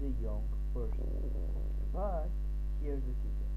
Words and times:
as 0.00 0.08
a 0.08 0.24
young 0.24 0.44
person. 0.72 1.04
But 1.92 2.28
here's 2.80 3.02
the 3.04 3.14
kicker. 3.20 3.52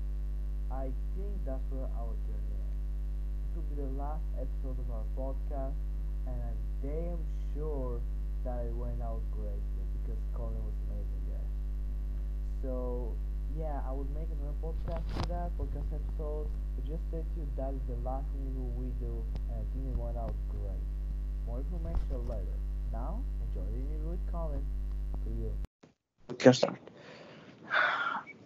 I 0.71 0.91
think 1.15 1.31
that's 1.45 1.63
where 1.71 1.87
our 1.95 2.11
journey 2.27 2.55
ends. 2.59 2.83
This 3.47 3.51
will 3.55 3.67
be 3.71 3.75
the 3.79 3.93
last 3.95 4.23
episode 4.35 4.75
of 4.75 4.87
our 4.91 5.07
podcast, 5.15 5.77
and 6.27 6.35
I'm 6.35 6.59
damn 6.83 7.21
sure 7.55 8.01
that 8.43 8.67
it 8.67 8.75
went 8.75 8.99
out 8.99 9.23
greatly 9.31 9.83
because 10.01 10.19
Collin 10.35 10.59
was 10.67 10.75
amazing 10.91 11.23
there. 11.31 11.47
So 12.59 13.15
yeah, 13.55 13.79
I 13.87 13.93
would 13.93 14.09
make 14.11 14.27
another 14.27 14.57
podcast 14.59 15.05
for 15.15 15.23
that 15.31 15.53
podcast 15.55 15.87
episode. 15.95 16.49
But 16.75 16.83
just 16.89 17.03
stay 17.07 17.23
tuned. 17.37 17.53
That 17.55 17.71
is 17.71 17.83
the 17.87 17.95
last 18.03 18.25
interview 18.35 18.67
we 18.75 18.89
do, 18.99 19.23
and 19.47 19.61
I 19.61 19.65
think 19.71 19.85
it 19.87 19.95
went 19.95 20.17
out 20.17 20.33
great. 20.49 20.83
More 21.45 21.61
information 21.61 22.19
later. 22.27 22.57
Now, 22.91 23.21
enjoy 23.47 23.63
the 23.69 23.79
interview 23.79 24.17
with 24.17 24.25
Collin. 24.31 24.65
To 25.23 25.29
you. 25.29 25.72
Can 26.31 26.53
start. 26.53 26.79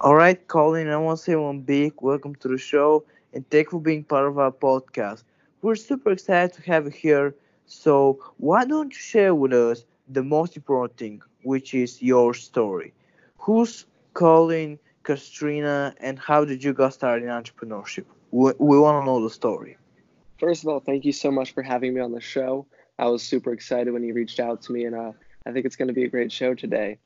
All 0.01 0.15
right, 0.15 0.47
Collin, 0.47 0.89
I 0.89 0.97
want 0.97 1.19
to 1.19 1.23
say 1.23 1.35
one 1.35 1.61
big 1.61 1.93
welcome 2.01 2.35
to 2.35 2.47
the 2.47 2.57
show 2.57 3.05
and 3.33 3.47
thank 3.49 3.67
you 3.67 3.71
for 3.71 3.81
being 3.81 4.03
part 4.03 4.27
of 4.27 4.37
our 4.39 4.51
podcast. 4.51 5.23
We're 5.61 5.75
super 5.75 6.11
excited 6.11 6.53
to 6.53 6.61
have 6.63 6.85
you 6.85 6.91
here. 6.91 7.35
So, 7.65 8.19
why 8.37 8.65
don't 8.65 8.91
you 8.91 8.99
share 8.99 9.35
with 9.35 9.53
us 9.53 9.85
the 10.07 10.23
most 10.23 10.55
important 10.55 10.97
thing, 10.97 11.21
which 11.43 11.73
is 11.73 12.01
your 12.01 12.33
story? 12.33 12.93
Who's 13.37 13.85
Collin 14.13 14.79
Castrina 15.03 15.93
and 15.99 16.17
how 16.19 16.45
did 16.45 16.63
you 16.63 16.73
get 16.73 16.93
started 16.93 17.25
in 17.25 17.29
entrepreneurship? 17.29 18.05
We, 18.31 18.53
we 18.57 18.79
want 18.79 19.01
to 19.01 19.05
know 19.05 19.21
the 19.23 19.29
story. 19.29 19.77
First 20.39 20.63
of 20.63 20.69
all, 20.69 20.79
thank 20.79 21.05
you 21.05 21.11
so 21.11 21.31
much 21.31 21.53
for 21.53 21.63
having 21.63 21.93
me 21.93 22.01
on 22.01 22.11
the 22.11 22.21
show. 22.21 22.65
I 22.99 23.07
was 23.07 23.23
super 23.23 23.53
excited 23.53 23.91
when 23.91 24.03
you 24.03 24.13
reached 24.13 24.39
out 24.39 24.63
to 24.63 24.71
me, 24.71 24.85
and 24.85 24.95
uh, 24.95 25.11
I 25.45 25.51
think 25.51 25.65
it's 25.65 25.75
going 25.75 25.89
to 25.89 25.93
be 25.93 26.03
a 26.03 26.09
great 26.09 26.31
show 26.31 26.53
today. 26.53 26.99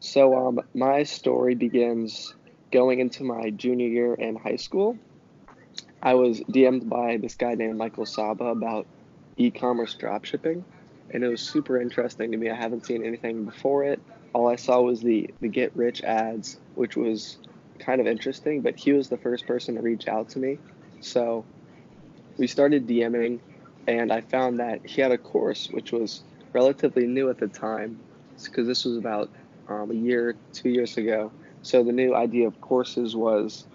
So, 0.00 0.34
um, 0.34 0.60
my 0.74 1.02
story 1.02 1.54
begins 1.54 2.34
going 2.72 3.00
into 3.00 3.22
my 3.22 3.50
junior 3.50 3.86
year 3.86 4.14
in 4.14 4.34
high 4.34 4.56
school. 4.56 4.96
I 6.02 6.14
was 6.14 6.40
DM'd 6.40 6.88
by 6.88 7.18
this 7.18 7.34
guy 7.34 7.54
named 7.54 7.76
Michael 7.76 8.06
Saba 8.06 8.46
about 8.46 8.86
e 9.36 9.50
commerce 9.50 9.94
dropshipping, 9.94 10.64
and 11.10 11.22
it 11.22 11.28
was 11.28 11.42
super 11.42 11.78
interesting 11.78 12.32
to 12.32 12.38
me. 12.38 12.48
I 12.48 12.54
haven't 12.54 12.86
seen 12.86 13.04
anything 13.04 13.44
before 13.44 13.84
it. 13.84 14.00
All 14.32 14.48
I 14.48 14.56
saw 14.56 14.80
was 14.80 15.02
the, 15.02 15.28
the 15.40 15.48
get 15.48 15.76
rich 15.76 16.02
ads, 16.02 16.58
which 16.76 16.96
was 16.96 17.36
kind 17.78 18.00
of 18.00 18.06
interesting, 18.06 18.62
but 18.62 18.78
he 18.78 18.92
was 18.92 19.10
the 19.10 19.18
first 19.18 19.46
person 19.46 19.74
to 19.74 19.82
reach 19.82 20.08
out 20.08 20.30
to 20.30 20.38
me. 20.38 20.58
So, 21.02 21.44
we 22.38 22.46
started 22.46 22.86
DMing, 22.86 23.38
and 23.86 24.10
I 24.10 24.22
found 24.22 24.60
that 24.60 24.86
he 24.86 25.02
had 25.02 25.12
a 25.12 25.18
course 25.18 25.68
which 25.68 25.92
was 25.92 26.22
relatively 26.54 27.06
new 27.06 27.28
at 27.28 27.36
the 27.36 27.48
time, 27.48 28.00
because 28.42 28.66
this 28.66 28.86
was 28.86 28.96
about 28.96 29.28
um, 29.70 29.90
a 29.90 29.94
year, 29.94 30.34
two 30.52 30.68
years 30.68 30.96
ago. 30.96 31.30
So 31.62 31.82
the 31.82 31.92
new 31.92 32.14
idea 32.14 32.46
of 32.46 32.60
courses 32.60 33.14
was 33.14 33.66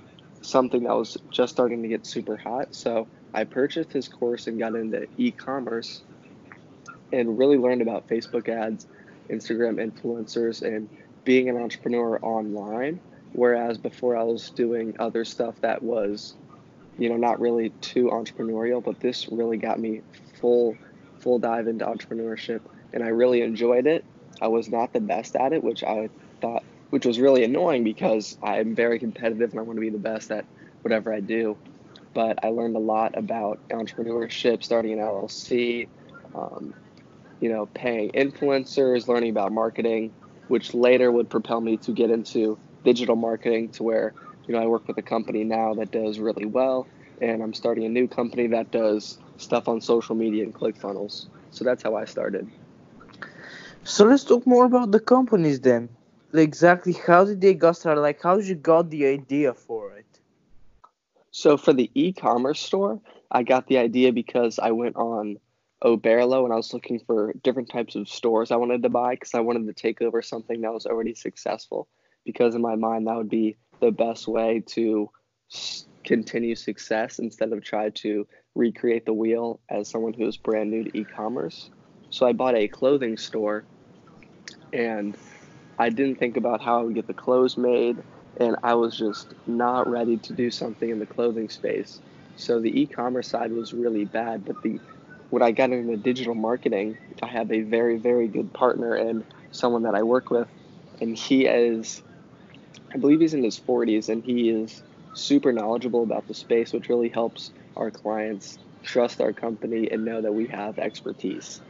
something 0.41 0.83
that 0.83 0.95
was 0.95 1.17
just 1.31 1.53
starting 1.53 1.81
to 1.81 1.87
get 1.87 2.05
super 2.05 2.37
hot. 2.37 2.75
So 2.75 3.07
I 3.33 3.43
purchased 3.43 3.91
his 3.91 4.07
course 4.07 4.47
and 4.47 4.59
got 4.59 4.75
into 4.75 5.07
e 5.17 5.31
commerce 5.31 6.03
and 7.11 7.37
really 7.37 7.57
learned 7.57 7.81
about 7.81 8.07
Facebook 8.07 8.49
ads, 8.49 8.87
Instagram 9.29 9.75
influencers, 9.79 10.61
and 10.61 10.89
being 11.23 11.49
an 11.49 11.57
entrepreneur 11.57 12.19
online. 12.21 12.99
Whereas 13.33 13.77
before 13.77 14.15
I 14.15 14.23
was 14.23 14.49
doing 14.51 14.95
other 14.99 15.25
stuff 15.25 15.59
that 15.61 15.83
was, 15.83 16.35
you 16.97 17.09
know, 17.09 17.17
not 17.17 17.39
really 17.39 17.69
too 17.81 18.05
entrepreneurial, 18.05 18.83
but 18.83 18.99
this 18.99 19.27
really 19.29 19.57
got 19.57 19.79
me 19.79 20.01
full, 20.39 20.77
full 21.19 21.39
dive 21.39 21.67
into 21.67 21.85
entrepreneurship 21.85 22.61
and 22.93 23.03
I 23.03 23.09
really 23.09 23.41
enjoyed 23.41 23.85
it. 23.85 24.05
I 24.41 24.47
was 24.47 24.69
not 24.69 24.93
the 24.93 24.99
best 24.99 25.35
at 25.35 25.53
it, 25.53 25.63
which 25.63 25.83
I 25.83 26.09
thought, 26.41 26.63
which 26.89 27.05
was 27.05 27.19
really 27.19 27.43
annoying 27.43 27.83
because 27.83 28.37
I'm 28.43 28.75
very 28.75 28.99
competitive 28.99 29.51
and 29.51 29.59
I 29.59 29.63
want 29.63 29.77
to 29.77 29.81
be 29.81 29.89
the 29.89 29.97
best 29.97 30.31
at 30.31 30.45
whatever 30.81 31.13
I 31.13 31.19
do. 31.19 31.57
But 32.13 32.43
I 32.43 32.49
learned 32.49 32.75
a 32.75 32.79
lot 32.79 33.17
about 33.17 33.59
entrepreneurship, 33.69 34.63
starting 34.63 34.93
an 34.93 34.99
LLC, 34.99 35.87
um, 36.33 36.73
you 37.39 37.49
know, 37.49 37.65
paying 37.67 38.11
influencers, 38.11 39.07
learning 39.07 39.31
about 39.31 39.51
marketing, 39.51 40.13
which 40.47 40.73
later 40.73 41.11
would 41.11 41.29
propel 41.29 41.59
me 41.59 41.77
to 41.77 41.91
get 41.91 42.09
into 42.09 42.57
digital 42.83 43.15
marketing 43.15 43.69
to 43.69 43.83
where, 43.83 44.13
you 44.47 44.53
know, 44.53 44.61
I 44.61 44.67
work 44.67 44.87
with 44.87 44.97
a 44.97 45.01
company 45.01 45.43
now 45.43 45.73
that 45.73 45.91
does 45.91 46.19
really 46.19 46.45
well. 46.45 46.87
And 47.21 47.41
I'm 47.41 47.53
starting 47.53 47.85
a 47.85 47.89
new 47.89 48.07
company 48.07 48.47
that 48.47 48.71
does 48.71 49.17
stuff 49.37 49.67
on 49.67 49.81
social 49.81 50.15
media 50.15 50.43
and 50.43 50.53
ClickFunnels. 50.53 51.27
So 51.51 51.63
that's 51.63 51.83
how 51.83 51.95
I 51.95 52.05
started. 52.05 52.49
So 53.87 54.03
let's 54.03 54.23
talk 54.23 54.47
more 54.47 54.65
about 54.65 54.89
the 54.89 54.99
companies 54.99 55.59
then. 55.61 55.89
Exactly 56.33 56.93
how 56.93 57.23
did 57.23 57.39
they 57.39 57.53
get 57.53 57.75
started? 57.75 58.01
Like 58.01 58.19
how 58.19 58.35
did 58.35 58.47
you 58.47 58.55
got 58.55 58.89
the 58.89 59.05
idea 59.05 59.53
for 59.53 59.95
it? 59.95 60.19
So 61.29 61.55
for 61.55 61.71
the 61.71 61.91
e-commerce 61.93 62.59
store, 62.59 62.99
I 63.29 63.43
got 63.43 63.67
the 63.67 63.77
idea 63.77 64.11
because 64.11 64.57
I 64.57 64.71
went 64.71 64.95
on 64.95 65.37
Oberlo 65.83 66.45
and 66.45 66.51
I 66.51 66.55
was 66.55 66.73
looking 66.73 66.97
for 66.97 67.33
different 67.43 67.69
types 67.69 67.93
of 67.93 68.09
stores 68.09 68.49
I 68.49 68.55
wanted 68.55 68.81
to 68.81 68.89
buy 68.89 69.13
because 69.13 69.35
I 69.35 69.41
wanted 69.41 69.67
to 69.67 69.73
take 69.73 70.01
over 70.01 70.23
something 70.23 70.61
that 70.61 70.73
was 70.73 70.87
already 70.87 71.13
successful. 71.13 71.87
Because 72.25 72.55
in 72.55 72.63
my 72.63 72.75
mind, 72.75 73.05
that 73.05 73.17
would 73.17 73.29
be 73.29 73.55
the 73.81 73.91
best 73.91 74.27
way 74.27 74.63
to 74.69 75.11
continue 76.03 76.55
success 76.55 77.19
instead 77.19 77.53
of 77.53 77.63
try 77.63 77.91
to 77.91 78.25
recreate 78.55 79.05
the 79.05 79.13
wheel 79.13 79.59
as 79.69 79.89
someone 79.89 80.13
who 80.13 80.25
is 80.25 80.37
brand 80.37 80.71
new 80.71 80.85
to 80.85 80.97
e-commerce. 80.97 81.69
So 82.09 82.25
I 82.25 82.33
bought 82.33 82.55
a 82.55 82.67
clothing 82.67 83.17
store 83.17 83.63
and 84.73 85.17
I 85.77 85.89
didn't 85.89 86.15
think 86.15 86.37
about 86.37 86.61
how 86.61 86.79
I 86.79 86.83
would 86.83 86.95
get 86.95 87.07
the 87.07 87.13
clothes 87.13 87.57
made 87.57 87.97
and 88.37 88.55
I 88.63 88.73
was 88.73 88.97
just 88.97 89.33
not 89.47 89.89
ready 89.89 90.17
to 90.17 90.33
do 90.33 90.51
something 90.51 90.89
in 90.89 90.99
the 90.99 91.05
clothing 91.05 91.49
space. 91.49 91.99
So 92.37 92.59
the 92.59 92.81
e-commerce 92.81 93.29
side 93.29 93.51
was 93.51 93.73
really 93.73 94.05
bad, 94.05 94.45
but 94.45 94.61
the 94.61 94.79
when 95.29 95.41
I 95.41 95.51
got 95.51 95.71
into 95.71 95.97
digital 95.97 96.35
marketing, 96.35 96.97
I 97.21 97.27
have 97.27 97.51
a 97.51 97.61
very 97.61 97.97
very 97.97 98.27
good 98.27 98.53
partner 98.53 98.93
and 98.95 99.23
someone 99.51 99.83
that 99.83 99.95
I 99.95 100.03
work 100.03 100.29
with 100.29 100.47
and 101.01 101.17
he 101.17 101.45
is 101.45 102.01
I 102.93 102.97
believe 102.97 103.19
he's 103.19 103.33
in 103.33 103.43
his 103.43 103.59
40s 103.59 104.09
and 104.09 104.23
he 104.23 104.49
is 104.49 104.81
super 105.13 105.51
knowledgeable 105.51 106.03
about 106.03 106.27
the 106.27 106.33
space 106.33 106.73
which 106.73 106.89
really 106.89 107.09
helps 107.09 107.51
our 107.75 107.91
clients 107.91 108.57
trust 108.83 109.19
our 109.21 109.33
company 109.33 109.89
and 109.91 110.05
know 110.05 110.21
that 110.21 110.33
we 110.33 110.47
have 110.47 110.77
expertise. 110.77 111.61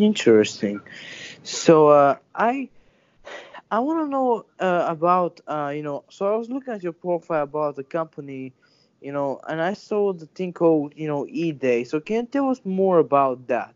Interesting. 0.00 0.80
So 1.42 1.88
uh, 1.88 2.16
I 2.34 2.70
I 3.70 3.80
want 3.80 4.00
to 4.00 4.08
know 4.08 4.46
uh, 4.60 4.86
about 4.88 5.40
uh, 5.46 5.72
you 5.74 5.82
know. 5.82 6.04
So 6.10 6.32
I 6.32 6.36
was 6.36 6.50
looking 6.50 6.74
at 6.74 6.82
your 6.82 6.92
profile 6.92 7.44
about 7.44 7.76
the 7.76 7.84
company, 7.84 8.54
you 9.00 9.12
know, 9.12 9.40
and 9.48 9.60
I 9.60 9.74
saw 9.74 10.12
the 10.12 10.26
thing 10.26 10.52
called 10.52 10.94
you 10.96 11.08
know 11.08 11.24
eDay. 11.26 11.86
So 11.86 12.00
can 12.00 12.16
you 12.16 12.26
tell 12.26 12.50
us 12.50 12.60
more 12.64 12.98
about 12.98 13.48
that? 13.48 13.74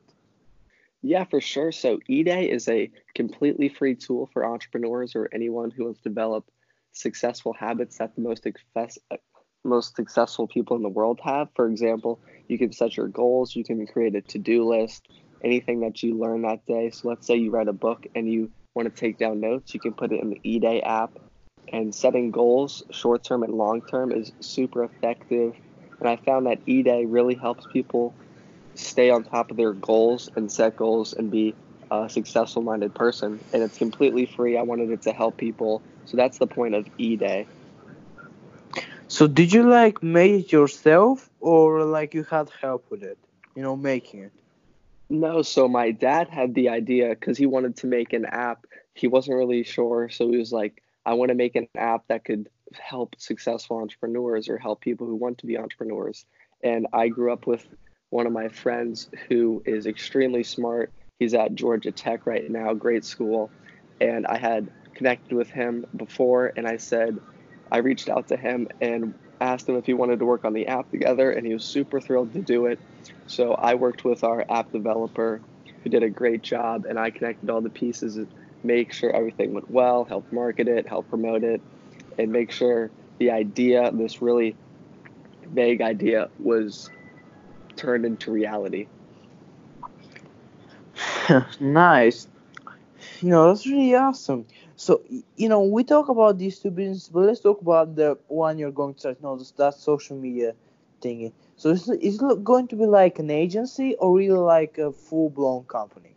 Yeah, 1.02 1.24
for 1.24 1.40
sure. 1.40 1.72
So 1.72 1.98
eDay 2.10 2.48
is 2.50 2.68
a 2.68 2.90
completely 3.14 3.68
free 3.68 3.94
tool 3.96 4.28
for 4.32 4.44
entrepreneurs 4.44 5.14
or 5.16 5.28
anyone 5.32 5.70
who 5.70 5.84
wants 5.84 6.00
to 6.02 6.08
develop 6.08 6.50
successful 6.92 7.52
habits 7.54 7.98
that 7.98 8.14
the 8.16 8.22
most 8.22 8.42
success, 8.42 8.98
most 9.64 9.96
successful 9.96 10.46
people 10.46 10.76
in 10.76 10.82
the 10.82 10.88
world 10.88 11.20
have. 11.24 11.48
For 11.54 11.66
example, 11.68 12.20
you 12.48 12.58
can 12.58 12.72
set 12.72 12.96
your 12.96 13.08
goals, 13.08 13.54
you 13.56 13.64
can 13.64 13.86
create 13.86 14.14
a 14.16 14.22
to-do 14.22 14.64
list, 14.68 15.08
anything 15.44 15.80
that 15.80 16.02
you 16.02 16.18
learn 16.18 16.42
that 16.42 16.66
day. 16.66 16.90
So 16.90 17.08
let's 17.08 17.26
say 17.26 17.36
you 17.36 17.50
write 17.50 17.68
a 17.68 17.72
book 17.72 18.06
and 18.14 18.30
you 18.30 18.50
want 18.74 18.92
to 18.92 19.00
take 19.00 19.18
down 19.18 19.40
notes, 19.40 19.74
you 19.74 19.80
can 19.80 19.92
put 19.92 20.10
it 20.10 20.20
in 20.20 20.30
the 20.30 20.40
eDay 20.44 20.84
app. 20.84 21.12
And 21.72 21.94
setting 21.94 22.30
goals, 22.30 22.82
short 22.90 23.24
term 23.24 23.42
and 23.42 23.54
long 23.54 23.82
term, 23.82 24.12
is 24.12 24.32
super 24.40 24.84
effective. 24.84 25.54
And 26.00 26.08
I 26.08 26.16
found 26.16 26.46
that 26.46 26.64
eDay 26.66 27.06
really 27.08 27.34
helps 27.34 27.66
people 27.72 28.14
stay 28.74 29.10
on 29.10 29.24
top 29.24 29.50
of 29.50 29.56
their 29.56 29.72
goals 29.72 30.28
and 30.36 30.50
set 30.50 30.76
goals 30.76 31.12
and 31.12 31.30
be 31.30 31.54
a 31.90 32.08
successful 32.08 32.62
minded 32.62 32.94
person. 32.94 33.40
And 33.52 33.62
it's 33.62 33.78
completely 33.78 34.26
free. 34.26 34.58
I 34.58 34.62
wanted 34.62 34.90
it 34.90 35.02
to 35.02 35.12
help 35.12 35.36
people. 35.36 35.82
So 36.06 36.16
that's 36.16 36.38
the 36.38 36.46
point 36.46 36.74
of 36.74 36.84
eDay. 36.98 37.46
So 39.08 39.26
did 39.26 39.52
you 39.52 39.62
like 39.62 40.02
make 40.02 40.46
it 40.46 40.52
yourself 40.52 41.30
or 41.40 41.84
like 41.84 42.14
you 42.14 42.24
had 42.24 42.50
help 42.60 42.90
with 42.90 43.02
it? 43.02 43.18
You 43.54 43.62
know, 43.62 43.76
making 43.76 44.24
it? 44.24 44.32
No, 45.10 45.42
so 45.42 45.68
my 45.68 45.90
dad 45.90 46.28
had 46.28 46.54
the 46.54 46.70
idea 46.70 47.10
because 47.10 47.36
he 47.36 47.46
wanted 47.46 47.76
to 47.76 47.86
make 47.86 48.12
an 48.12 48.24
app. 48.24 48.66
He 48.94 49.06
wasn't 49.06 49.36
really 49.36 49.62
sure, 49.62 50.08
so 50.08 50.30
he 50.30 50.38
was 50.38 50.52
like, 50.52 50.82
I 51.06 51.14
want 51.14 51.28
to 51.28 51.34
make 51.34 51.56
an 51.56 51.68
app 51.76 52.08
that 52.08 52.24
could 52.24 52.48
help 52.72 53.14
successful 53.18 53.78
entrepreneurs 53.78 54.48
or 54.48 54.58
help 54.58 54.80
people 54.80 55.06
who 55.06 55.16
want 55.16 55.38
to 55.38 55.46
be 55.46 55.58
entrepreneurs. 55.58 56.24
And 56.62 56.86
I 56.92 57.08
grew 57.08 57.32
up 57.32 57.46
with 57.46 57.66
one 58.10 58.26
of 58.26 58.32
my 58.32 58.48
friends 58.48 59.10
who 59.28 59.62
is 59.66 59.86
extremely 59.86 60.42
smart. 60.42 60.90
He's 61.18 61.34
at 61.34 61.54
Georgia 61.54 61.92
Tech 61.92 62.26
right 62.26 62.50
now, 62.50 62.72
great 62.72 63.04
school. 63.04 63.50
And 64.00 64.26
I 64.26 64.38
had 64.38 64.70
connected 64.94 65.34
with 65.34 65.50
him 65.50 65.84
before, 65.96 66.52
and 66.56 66.66
I 66.66 66.78
said, 66.78 67.18
I 67.74 67.78
reached 67.78 68.08
out 68.08 68.28
to 68.28 68.36
him 68.36 68.68
and 68.80 69.12
asked 69.40 69.68
him 69.68 69.74
if 69.74 69.84
he 69.84 69.94
wanted 69.94 70.20
to 70.20 70.24
work 70.24 70.44
on 70.44 70.52
the 70.52 70.68
app 70.68 70.88
together, 70.92 71.32
and 71.32 71.44
he 71.44 71.52
was 71.52 71.64
super 71.64 72.00
thrilled 72.00 72.32
to 72.34 72.40
do 72.40 72.66
it. 72.66 72.78
So 73.26 73.54
I 73.54 73.74
worked 73.74 74.04
with 74.04 74.22
our 74.22 74.44
app 74.48 74.70
developer 74.70 75.40
who 75.82 75.90
did 75.90 76.04
a 76.04 76.08
great 76.08 76.44
job, 76.44 76.84
and 76.84 77.00
I 77.00 77.10
connected 77.10 77.50
all 77.50 77.60
the 77.60 77.70
pieces 77.70 78.16
make 78.62 78.92
sure 78.92 79.10
everything 79.10 79.54
went 79.54 79.68
well, 79.68 80.04
help 80.04 80.32
market 80.32 80.68
it, 80.68 80.86
help 80.86 81.10
promote 81.10 81.42
it, 81.42 81.60
and 82.16 82.30
make 82.30 82.52
sure 82.52 82.92
the 83.18 83.32
idea, 83.32 83.90
this 83.92 84.22
really 84.22 84.54
vague 85.52 85.82
idea, 85.82 86.28
was 86.38 86.88
turned 87.74 88.06
into 88.06 88.30
reality. 88.30 88.86
nice. 91.58 92.28
You 93.20 93.30
know, 93.30 93.48
that's 93.48 93.66
really 93.66 93.96
awesome. 93.96 94.46
So, 94.76 95.02
you 95.36 95.48
know, 95.48 95.62
we 95.62 95.84
talk 95.84 96.08
about 96.08 96.38
these 96.38 96.58
two 96.58 96.70
businesses, 96.70 97.08
but 97.08 97.20
let's 97.20 97.40
talk 97.40 97.60
about 97.60 97.94
the 97.94 98.18
one 98.28 98.58
you're 98.58 98.72
going 98.72 98.94
to 98.94 99.00
start. 99.00 99.18
You 99.20 99.26
know, 99.26 99.38
that 99.56 99.74
social 99.74 100.16
media 100.16 100.54
thingy. 101.00 101.32
So, 101.56 101.70
is, 101.70 101.88
is 101.88 102.20
it 102.20 102.44
going 102.44 102.68
to 102.68 102.76
be 102.76 102.86
like 102.86 103.18
an 103.18 103.30
agency 103.30 103.94
or 103.94 104.16
really 104.16 104.38
like 104.38 104.78
a 104.78 104.90
full 104.92 105.30
blown 105.30 105.64
company? 105.64 106.16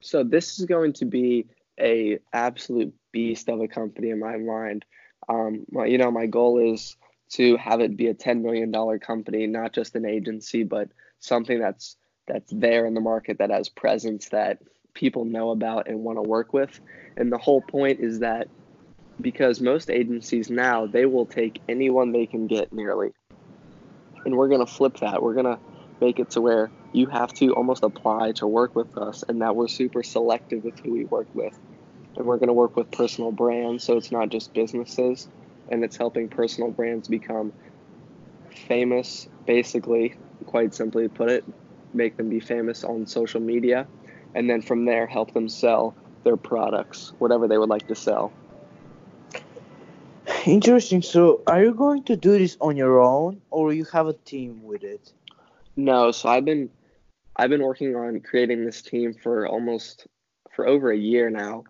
So, 0.00 0.24
this 0.24 0.58
is 0.58 0.66
going 0.66 0.94
to 0.94 1.04
be 1.04 1.46
a 1.78 2.18
absolute 2.32 2.92
beast 3.12 3.48
of 3.48 3.60
a 3.60 3.68
company 3.68 4.10
in 4.10 4.18
my 4.18 4.36
mind. 4.36 4.84
Um, 5.28 5.64
my, 5.70 5.86
you 5.86 5.98
know, 5.98 6.10
my 6.10 6.26
goal 6.26 6.58
is 6.58 6.96
to 7.30 7.56
have 7.56 7.80
it 7.80 7.96
be 7.96 8.08
a 8.08 8.14
$10 8.14 8.42
million 8.42 8.72
company, 8.98 9.46
not 9.46 9.72
just 9.72 9.94
an 9.94 10.04
agency, 10.04 10.64
but 10.64 10.88
something 11.20 11.60
that's 11.60 11.96
that's 12.26 12.52
there 12.52 12.86
in 12.86 12.94
the 12.94 13.00
market 13.00 13.38
that 13.38 13.50
has 13.50 13.68
presence 13.68 14.28
that 14.28 14.58
people 14.94 15.24
know 15.24 15.50
about 15.50 15.88
and 15.88 16.04
want 16.04 16.18
to 16.18 16.22
work 16.22 16.52
with. 16.52 16.80
And 17.16 17.32
the 17.32 17.38
whole 17.38 17.60
point 17.60 18.00
is 18.00 18.20
that 18.20 18.48
because 19.20 19.60
most 19.60 19.90
agencies 19.90 20.50
now, 20.50 20.86
they 20.86 21.06
will 21.06 21.26
take 21.26 21.60
anyone 21.68 22.12
they 22.12 22.26
can 22.26 22.46
get 22.46 22.72
nearly. 22.72 23.10
And 24.24 24.36
we're 24.36 24.48
going 24.48 24.64
to 24.64 24.72
flip 24.72 24.98
that. 24.98 25.22
We're 25.22 25.34
going 25.34 25.46
to 25.46 25.58
make 26.00 26.18
it 26.18 26.30
to 26.30 26.40
where 26.40 26.70
you 26.92 27.06
have 27.06 27.32
to 27.34 27.54
almost 27.54 27.82
apply 27.82 28.32
to 28.32 28.46
work 28.46 28.74
with 28.74 28.96
us 28.96 29.22
and 29.28 29.42
that 29.42 29.54
we're 29.54 29.68
super 29.68 30.02
selective 30.02 30.64
with 30.64 30.78
who 30.80 30.92
we 30.92 31.04
work 31.04 31.28
with. 31.34 31.58
And 32.16 32.26
we're 32.26 32.38
going 32.38 32.48
to 32.48 32.54
work 32.54 32.76
with 32.76 32.90
personal 32.90 33.32
brands, 33.32 33.84
so 33.84 33.96
it's 33.96 34.10
not 34.10 34.30
just 34.30 34.52
businesses, 34.52 35.28
and 35.70 35.84
it's 35.84 35.96
helping 35.96 36.28
personal 36.28 36.70
brands 36.70 37.06
become 37.08 37.52
famous, 38.66 39.28
basically, 39.46 40.14
quite 40.46 40.74
simply 40.74 41.08
put 41.08 41.30
it, 41.30 41.44
make 41.94 42.16
them 42.16 42.28
be 42.28 42.40
famous 42.40 42.84
on 42.84 43.06
social 43.06 43.40
media 43.40 43.86
and 44.34 44.48
then 44.48 44.62
from 44.62 44.84
there 44.84 45.06
help 45.06 45.32
them 45.34 45.48
sell 45.48 45.94
their 46.24 46.36
products, 46.36 47.12
whatever 47.18 47.48
they 47.48 47.58
would 47.58 47.68
like 47.68 47.86
to 47.88 47.94
sell. 47.94 48.32
Interesting. 50.46 51.02
So, 51.02 51.42
are 51.46 51.62
you 51.62 51.74
going 51.74 52.04
to 52.04 52.16
do 52.16 52.38
this 52.38 52.56
on 52.60 52.76
your 52.76 53.00
own, 53.00 53.40
or 53.50 53.72
you 53.72 53.84
have 53.92 54.06
a 54.06 54.12
team 54.12 54.62
with 54.62 54.84
it? 54.84 55.12
No. 55.76 56.10
So 56.12 56.28
I've 56.28 56.44
been, 56.44 56.70
I've 57.36 57.50
been 57.50 57.62
working 57.62 57.94
on 57.96 58.20
creating 58.20 58.64
this 58.64 58.82
team 58.82 59.14
for 59.14 59.46
almost, 59.46 60.06
for 60.54 60.66
over 60.66 60.90
a 60.90 60.96
year 60.96 61.30
now, 61.30 61.64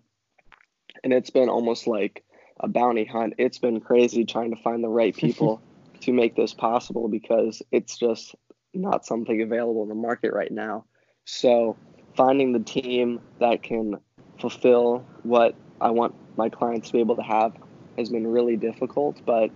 and 1.03 1.13
it's 1.13 1.29
been 1.29 1.49
almost 1.49 1.87
like 1.87 2.23
a 2.59 2.67
bounty 2.67 3.05
hunt. 3.05 3.35
It's 3.37 3.57
been 3.57 3.79
crazy 3.81 4.25
trying 4.25 4.55
to 4.55 4.61
find 4.61 4.83
the 4.83 4.89
right 4.89 5.15
people 5.15 5.61
to 6.01 6.13
make 6.13 6.35
this 6.35 6.53
possible 6.53 7.07
because 7.07 7.61
it's 7.71 7.97
just 7.97 8.35
not 8.73 9.05
something 9.05 9.41
available 9.41 9.83
in 9.83 9.89
the 9.89 9.95
market 9.95 10.33
right 10.33 10.51
now. 10.51 10.85
So 11.25 11.77
finding 12.15 12.51
the 12.51 12.59
team 12.59 13.21
that 13.39 13.63
can 13.63 13.99
fulfill 14.39 15.05
what 15.23 15.55
I 15.79 15.91
want 15.91 16.15
my 16.37 16.49
clients 16.49 16.87
to 16.87 16.93
be 16.93 16.99
able 16.99 17.15
to 17.15 17.23
have 17.23 17.53
has 17.97 18.09
been 18.09 18.27
really 18.27 18.55
difficult, 18.55 19.21
but 19.25 19.51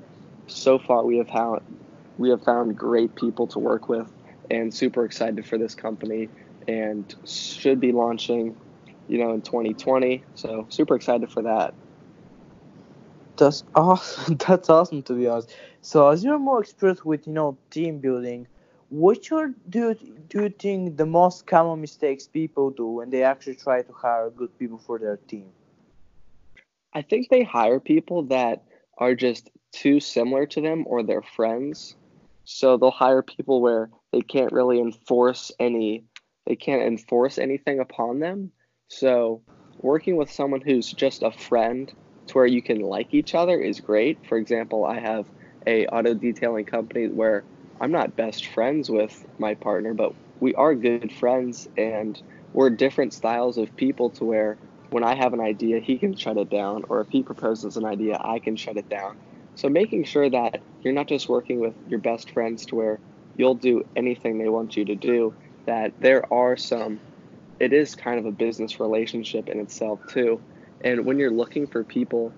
so 0.48 0.78
far 0.78 1.04
we 1.04 1.18
have 1.18 1.28
found 1.28 1.62
we 2.18 2.30
have 2.30 2.44
found 2.44 2.78
great 2.78 3.16
people 3.16 3.48
to 3.48 3.60
work 3.60 3.90
with 3.90 4.12
and 4.50 4.74
super 4.74 5.06
excited 5.06 5.46
for 5.46 5.58
this 5.58 5.76
company 5.76 6.30
and 6.68 7.16
should 7.26 7.80
be 7.80 7.92
launching, 7.92 8.56
you 9.08 9.18
know, 9.18 9.34
in 9.34 9.42
2020. 9.42 10.24
So 10.36 10.66
super 10.70 10.96
excited 10.96 11.30
for 11.32 11.44
that. 11.44 11.74
That's 13.38 13.64
awesome. 13.76 14.38
That's 14.38 14.70
awesome 14.70 15.04
to 15.04 15.14
be 15.14 15.28
honest. 15.28 15.54
So 15.82 16.10
as 16.10 16.24
you're 16.24 16.40
more 16.40 16.62
experienced 16.62 17.06
with, 17.06 17.28
you 17.28 17.34
know, 17.34 17.58
team 17.70 18.00
building, 18.00 18.48
which 18.96 19.32
are 19.34 19.50
do 19.70 19.94
do 20.30 20.44
you 20.44 20.50
think 20.50 20.96
the 20.96 21.06
most 21.06 21.46
common 21.46 21.82
mistakes 21.82 22.28
people 22.28 22.70
do 22.72 22.88
when 22.88 23.10
they 23.10 23.24
actually 23.24 23.56
try 23.56 23.82
to 23.82 23.92
hire 23.92 24.30
good 24.30 24.58
people 24.58 24.78
for 24.78 24.98
their 24.98 25.18
team? 25.18 25.50
I 26.94 27.02
think 27.02 27.28
they 27.28 27.44
hire 27.44 27.82
people 27.82 28.24
that 28.28 28.64
are 28.98 29.14
just 29.14 29.50
too 29.74 30.00
similar 30.00 30.46
to 30.46 30.62
them 30.62 30.86
or 30.88 31.04
their 31.04 31.22
friends. 31.22 31.96
So 32.46 32.78
they'll 32.78 32.92
hire 32.92 33.22
people 33.22 33.62
where 33.62 33.90
they 34.14 34.22
can't 34.22 34.54
really 34.54 34.80
enforce 34.80 35.52
any 35.60 36.06
they 36.46 36.56
can't 36.56 36.84
enforce 36.84 37.38
anything 37.38 37.80
upon 37.80 38.20
them. 38.20 38.52
So 38.88 39.42
working 39.80 40.16
with 40.16 40.32
someone 40.32 40.62
who's 40.62 40.90
just 40.90 41.22
a 41.22 41.32
friend 41.32 41.92
to 42.28 42.34
where 42.34 42.46
you 42.46 42.62
can 42.62 42.80
like 42.80 43.14
each 43.14 43.36
other 43.36 43.60
is 43.60 43.82
great. 43.82 44.20
For 44.30 44.38
example, 44.38 44.86
I 44.86 45.00
have 45.00 45.26
a 45.68 45.86
auto 45.88 46.14
detailing 46.14 46.66
company 46.66 47.08
where 47.08 47.44
I'm 47.80 47.92
not 47.92 48.16
best 48.16 48.48
friends 48.48 48.90
with 48.90 49.26
my 49.38 49.56
partner, 49.56 49.94
but 49.94 50.14
we 50.40 50.54
are 50.56 50.76
good 50.76 51.12
friends 51.12 51.68
and 51.78 52.22
we're 52.54 52.70
different 52.70 53.14
styles 53.14 53.58
of 53.58 53.76
people 53.76 54.10
to 54.12 54.26
where 54.26 54.58
when 54.92 55.04
I 55.04 55.16
have 55.16 55.34
an 55.34 55.42
idea, 55.42 55.80
he 55.80 55.98
can 55.98 56.16
shut 56.16 56.38
it 56.38 56.50
down, 56.50 56.84
or 56.88 57.02
if 57.02 57.10
he 57.10 57.22
proposes 57.22 57.76
an 57.76 57.86
idea, 57.86 58.18
I 58.24 58.40
can 58.40 58.56
shut 58.56 58.78
it 58.78 58.88
down. 58.90 59.18
So 59.56 59.68
making 59.68 60.06
sure 60.06 60.30
that 60.30 60.62
you're 60.84 60.94
not 60.94 61.08
just 61.08 61.28
working 61.28 61.60
with 61.60 61.74
your 61.88 62.00
best 62.00 62.32
friends 62.32 62.66
to 62.68 62.76
where 62.76 63.00
you'll 63.36 63.56
do 63.56 63.84
anything 63.96 64.38
they 64.38 64.48
want 64.48 64.78
you 64.78 64.86
to 64.86 64.96
do, 64.96 65.34
that 65.66 65.92
there 66.00 66.32
are 66.34 66.56
some, 66.56 67.00
it 67.60 67.74
is 67.74 67.96
kind 67.96 68.20
of 68.20 68.26
a 68.26 68.32
business 68.32 68.80
relationship 68.80 69.50
in 69.50 69.60
itself 69.60 70.00
too. 70.08 70.40
And 70.82 71.06
when 71.06 71.20
you're 71.20 71.32
looking 71.32 71.68
for 71.68 71.84
people, 71.84 72.32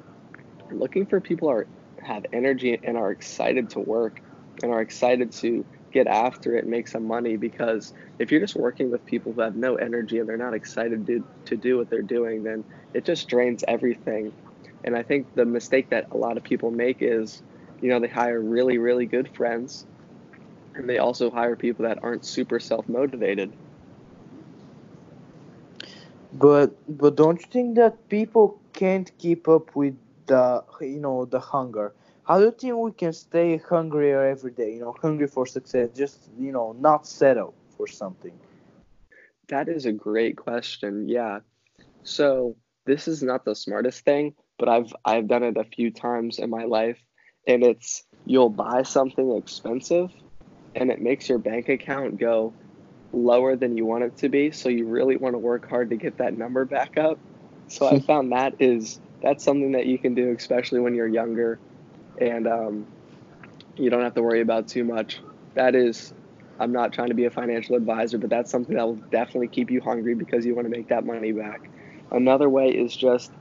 looking 0.72 1.06
for 1.06 1.20
people 1.22 1.50
are 1.50 1.68
have 2.02 2.26
energy 2.32 2.80
and 2.84 2.96
are 2.96 3.12
excited 3.12 3.70
to 3.72 3.80
work 3.80 4.22
and 4.64 4.72
are 4.72 4.82
excited 4.82 5.32
to 5.32 5.66
get 5.92 6.08
after 6.08 6.56
it 6.56 6.64
and 6.64 6.72
make 6.72 6.88
some 6.88 7.06
money 7.06 7.38
because 7.38 7.94
if 8.20 8.32
you're 8.32 8.42
just 8.42 8.56
working 8.56 8.92
with 8.92 9.06
people 9.06 9.32
who 9.34 9.42
have 9.42 9.56
no 9.56 9.76
energy 9.76 10.20
and 10.20 10.28
they're 10.28 10.38
not 10.38 10.54
excited 10.54 11.06
to, 11.08 11.24
to 11.46 11.56
do 11.56 11.78
what 11.78 11.90
they're 11.90 12.02
doing, 12.02 12.44
then 12.44 12.64
it 12.94 13.06
just 13.06 13.28
drains 13.28 13.64
everything. 13.68 14.34
And 14.84 14.96
I 14.96 15.04
think 15.04 15.34
the 15.36 15.46
mistake 15.46 15.90
that 15.90 16.08
a 16.12 16.18
lot 16.18 16.38
of 16.38 16.44
people 16.44 16.72
make 16.72 16.98
is, 17.02 17.42
you 17.82 17.90
know, 17.90 18.00
they 18.00 18.08
hire 18.08 18.40
really, 18.40 18.78
really 18.78 19.06
good 19.06 19.30
friends 19.36 19.86
and 20.78 20.88
they 20.88 21.00
also 21.00 21.30
hire 21.30 21.56
people 21.56 21.86
that 21.86 22.00
aren't 22.04 22.24
super 22.24 22.60
self 22.60 22.88
motivated. 22.88 23.52
But 26.34 26.76
but 26.98 27.16
don't 27.16 27.42
you 27.42 27.48
think 27.50 27.76
that 27.76 28.08
people 28.10 28.60
can't 28.74 29.12
keep 29.18 29.48
up 29.48 29.76
with 29.76 29.96
the 30.28 30.64
you 30.82 31.00
know 31.00 31.26
the 31.26 31.40
hunger? 31.40 31.94
How 32.28 32.40
do 32.40 32.46
you 32.46 32.52
think 32.52 32.76
we 32.76 32.92
can 32.92 33.14
stay 33.14 33.58
hungrier 33.58 34.24
every 34.24 34.52
day 34.52 34.74
you 34.74 34.80
know 34.80 34.96
hungry 35.02 35.28
for 35.28 35.46
success 35.46 35.90
just 35.96 36.30
you 36.38 36.52
know 36.52 36.76
not 36.80 37.08
settle 37.08 37.54
for 37.78 37.88
something. 37.88 38.34
That 39.50 39.70
is 39.70 39.86
a 39.86 39.92
great 39.92 40.36
question 40.36 41.08
yeah. 41.08 41.40
So 42.04 42.56
this 42.86 43.08
is 43.08 43.22
not 43.22 43.46
the 43.46 43.54
smartest 43.54 44.04
thing 44.04 44.34
but 44.58 44.68
i've 44.70 44.94
i've 45.06 45.28
done 45.28 45.44
it 45.44 45.58
a 45.58 45.64
few 45.64 45.92
times 45.92 46.40
in 46.40 46.50
my 46.50 46.64
life 46.64 46.98
and 47.46 47.64
it's 47.64 48.04
you'll 48.26 48.50
buy 48.50 48.82
something 48.82 49.36
expensive 49.36 50.10
and 50.76 50.90
it 50.90 51.02
makes 51.02 51.30
your 51.30 51.38
bank 51.38 51.70
account 51.70 52.18
go 52.18 52.54
lower 53.14 53.56
than 53.56 53.78
you 53.78 53.86
want 53.86 54.04
it 54.04 54.18
to 54.18 54.30
be 54.30 54.52
so 54.52 54.70
you 54.70 54.88
really 54.88 55.18
want 55.18 55.34
to 55.34 55.40
work 55.40 55.70
hard 55.70 55.90
to 55.90 55.96
get 55.96 56.18
that 56.18 56.38
number 56.38 56.66
back 56.66 56.98
up. 56.98 57.20
So 57.68 57.88
i 57.88 58.00
found 58.12 58.32
that 58.32 58.56
is 58.60 59.00
that's 59.22 59.44
something 59.44 59.74
that 59.74 59.86
you 59.86 59.98
can 59.98 60.16
do 60.16 60.32
especially 60.32 60.80
when 60.80 60.96
you're 60.96 61.08
younger 61.08 61.60
and 62.20 62.48
um, 62.48 62.88
you 63.76 63.90
don't 63.90 64.02
have 64.02 64.16
to 64.16 64.22
worry 64.22 64.42
about 64.42 64.68
too 64.68 64.84
much. 64.84 65.20
That 65.56 65.76
is, 65.76 66.14
I'm 66.60 66.72
not 66.72 66.94
trying 66.94 67.10
to 67.10 67.14
be 67.16 67.26
a 67.26 67.32
financial 67.32 67.76
advisor, 67.76 68.18
but 68.18 68.30
that's 68.30 68.52
something 68.52 68.76
that 68.76 68.86
will 68.86 68.96
definitely 69.12 69.48
keep 69.48 69.72
you 69.72 69.82
hungry 69.82 70.16
because 70.16 70.46
you 70.46 70.56
want 70.56 70.66
to 70.66 70.76
make 70.76 70.90
that 70.90 71.06
money 71.06 71.32
back. 71.32 71.70
Another 72.12 72.50
way 72.50 72.70
is 72.70 72.96
just 72.96 73.32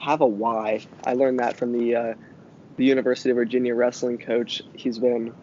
have 0.00 0.20
a 0.20 0.26
why. 0.26 0.80
I 1.04 1.14
learned 1.14 1.38
that 1.40 1.56
from 1.56 1.72
the 1.72 1.94
uh, 1.96 2.14
the 2.76 2.84
University 2.84 3.30
of 3.30 3.36
Virginia 3.36 3.74
wrestling 3.74 4.18
coach. 4.18 4.62
He's 4.74 4.98
been 4.98 5.34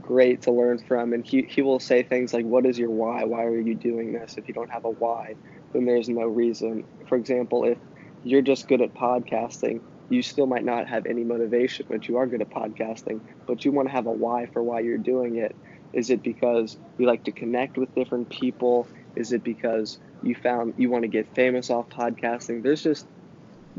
great 0.00 0.42
to 0.42 0.52
learn 0.52 0.78
from, 0.78 1.12
and 1.12 1.24
he 1.24 1.42
he 1.42 1.62
will 1.62 1.80
say 1.80 2.02
things 2.02 2.32
like, 2.32 2.44
"What 2.44 2.66
is 2.66 2.78
your 2.78 2.90
why? 2.90 3.24
Why 3.24 3.44
are 3.44 3.60
you 3.60 3.74
doing 3.74 4.12
this? 4.12 4.36
If 4.38 4.48
you 4.48 4.54
don't 4.54 4.70
have 4.70 4.84
a 4.84 4.90
why, 4.90 5.36
then 5.72 5.84
there's 5.84 6.08
no 6.08 6.22
reason." 6.26 6.84
For 7.08 7.16
example, 7.16 7.64
if 7.64 7.78
you're 8.22 8.42
just 8.42 8.68
good 8.68 8.80
at 8.80 8.94
podcasting 8.94 9.80
you 10.08 10.22
still 10.22 10.46
might 10.46 10.64
not 10.64 10.86
have 10.88 11.06
any 11.06 11.24
motivation, 11.24 11.86
but 11.88 12.08
you 12.08 12.16
are 12.18 12.26
good 12.26 12.40
at 12.40 12.50
podcasting, 12.50 13.20
but 13.46 13.64
you 13.64 13.72
want 13.72 13.88
to 13.88 13.92
have 13.92 14.06
a 14.06 14.12
why 14.12 14.46
for 14.46 14.62
why 14.62 14.80
you're 14.80 14.98
doing 14.98 15.36
it. 15.36 15.54
Is 15.92 16.10
it 16.10 16.22
because 16.22 16.76
you 16.98 17.06
like 17.06 17.24
to 17.24 17.32
connect 17.32 17.78
with 17.78 17.94
different 17.94 18.28
people? 18.28 18.88
Is 19.16 19.32
it 19.32 19.44
because 19.44 19.98
you 20.22 20.34
found 20.34 20.74
you 20.76 20.90
want 20.90 21.02
to 21.02 21.08
get 21.08 21.34
famous 21.34 21.70
off 21.70 21.88
podcasting? 21.88 22.62
There's 22.62 22.82
just 22.82 23.06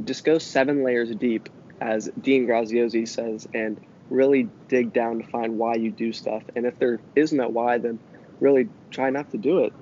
just 0.03 0.23
go 0.23 0.37
seven 0.37 0.83
layers 0.83 1.13
deep, 1.15 1.49
as 1.81 2.09
Dean 2.19 2.47
Graziosi 2.47 3.07
says, 3.07 3.47
and 3.53 3.79
really 4.09 4.49
dig 4.69 4.93
down 4.93 5.19
to 5.19 5.27
find 5.27 5.57
why 5.57 5.75
you 5.75 5.91
do 5.91 6.13
stuff. 6.13 6.43
And 6.55 6.65
if 6.65 6.77
there 6.79 6.99
isn't 7.15 7.39
a 7.39 7.49
why, 7.49 7.77
then 7.77 7.99
really 8.39 8.69
try 8.91 9.09
not 9.09 9.31
to 9.31 9.37
do 9.37 9.59
it. 9.59 9.73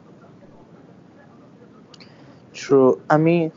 True. 2.53 3.01
I 3.09 3.17
mean, 3.17 3.51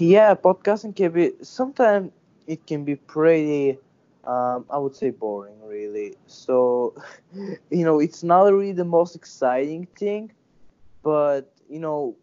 yeah, 0.00 0.34
podcasting 0.34 0.94
can 0.96 1.12
be 1.12 1.32
sometimes 1.42 2.12
it 2.46 2.66
can 2.66 2.84
be 2.84 2.96
pretty, 2.96 3.78
um, 4.24 4.64
I 4.70 4.78
would 4.78 4.94
say, 4.94 5.10
boring, 5.10 5.56
really. 5.64 6.14
So, 6.26 6.94
you 7.70 7.84
know, 7.84 8.00
it's 8.00 8.22
not 8.22 8.44
really 8.52 8.72
the 8.72 8.84
most 8.84 9.14
exciting 9.16 9.86
thing, 9.98 10.32
but 11.02 11.52
you 11.68 11.80
know, 11.80 12.16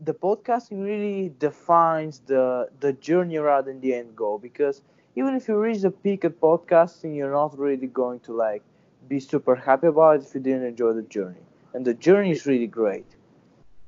the 0.00 0.14
podcasting 0.14 0.82
really 0.84 1.32
defines 1.38 2.20
the 2.26 2.68
the 2.80 2.92
journey 2.92 3.38
rather 3.38 3.72
than 3.72 3.80
the 3.80 3.94
end 3.94 4.16
goal. 4.16 4.38
Because 4.38 4.82
even 5.16 5.34
if 5.34 5.48
you 5.48 5.58
reach 5.58 5.82
the 5.82 5.90
peak 5.90 6.24
at 6.24 6.40
podcasting, 6.40 7.16
you're 7.16 7.32
not 7.32 7.58
really 7.58 7.86
going 7.86 8.20
to 8.20 8.32
like 8.32 8.62
be 9.08 9.20
super 9.20 9.54
happy 9.54 9.86
about 9.88 10.16
it 10.16 10.22
if 10.22 10.34
you 10.34 10.40
didn't 10.40 10.64
enjoy 10.64 10.92
the 10.92 11.02
journey. 11.02 11.44
And 11.74 11.84
the 11.84 11.94
journey 11.94 12.30
is 12.32 12.46
really 12.46 12.66
great. 12.66 13.06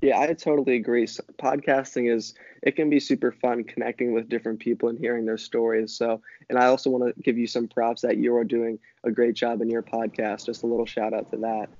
Yeah, 0.03 0.21
I 0.21 0.33
totally 0.35 0.77
agree. 0.77 1.07
So 1.07 1.23
podcasting 1.41 2.13
is 2.15 2.35
it 2.63 2.77
can 2.77 2.91
be 2.91 3.01
super 3.01 3.33
fun 3.33 3.65
connecting 3.65 4.13
with 4.13 4.29
different 4.29 4.61
people 4.61 4.89
and 4.89 4.99
hearing 4.99 5.25
their 5.25 5.39
stories. 5.39 5.97
So, 5.97 6.21
and 6.49 6.59
I 6.59 6.67
also 6.67 6.91
want 6.91 7.15
to 7.15 7.23
give 7.23 7.39
you 7.39 7.47
some 7.47 7.67
props 7.69 8.03
that 8.03 8.17
you 8.19 8.37
are 8.37 8.45
doing 8.45 8.79
a 9.05 9.11
great 9.11 9.35
job 9.35 9.61
in 9.63 9.71
your 9.71 9.83
podcast. 9.83 10.47
Just 10.47 10.63
a 10.63 10.67
little 10.67 10.87
shout 10.87 11.15
out 11.15 11.31
to 11.31 11.39
that. 11.39 11.71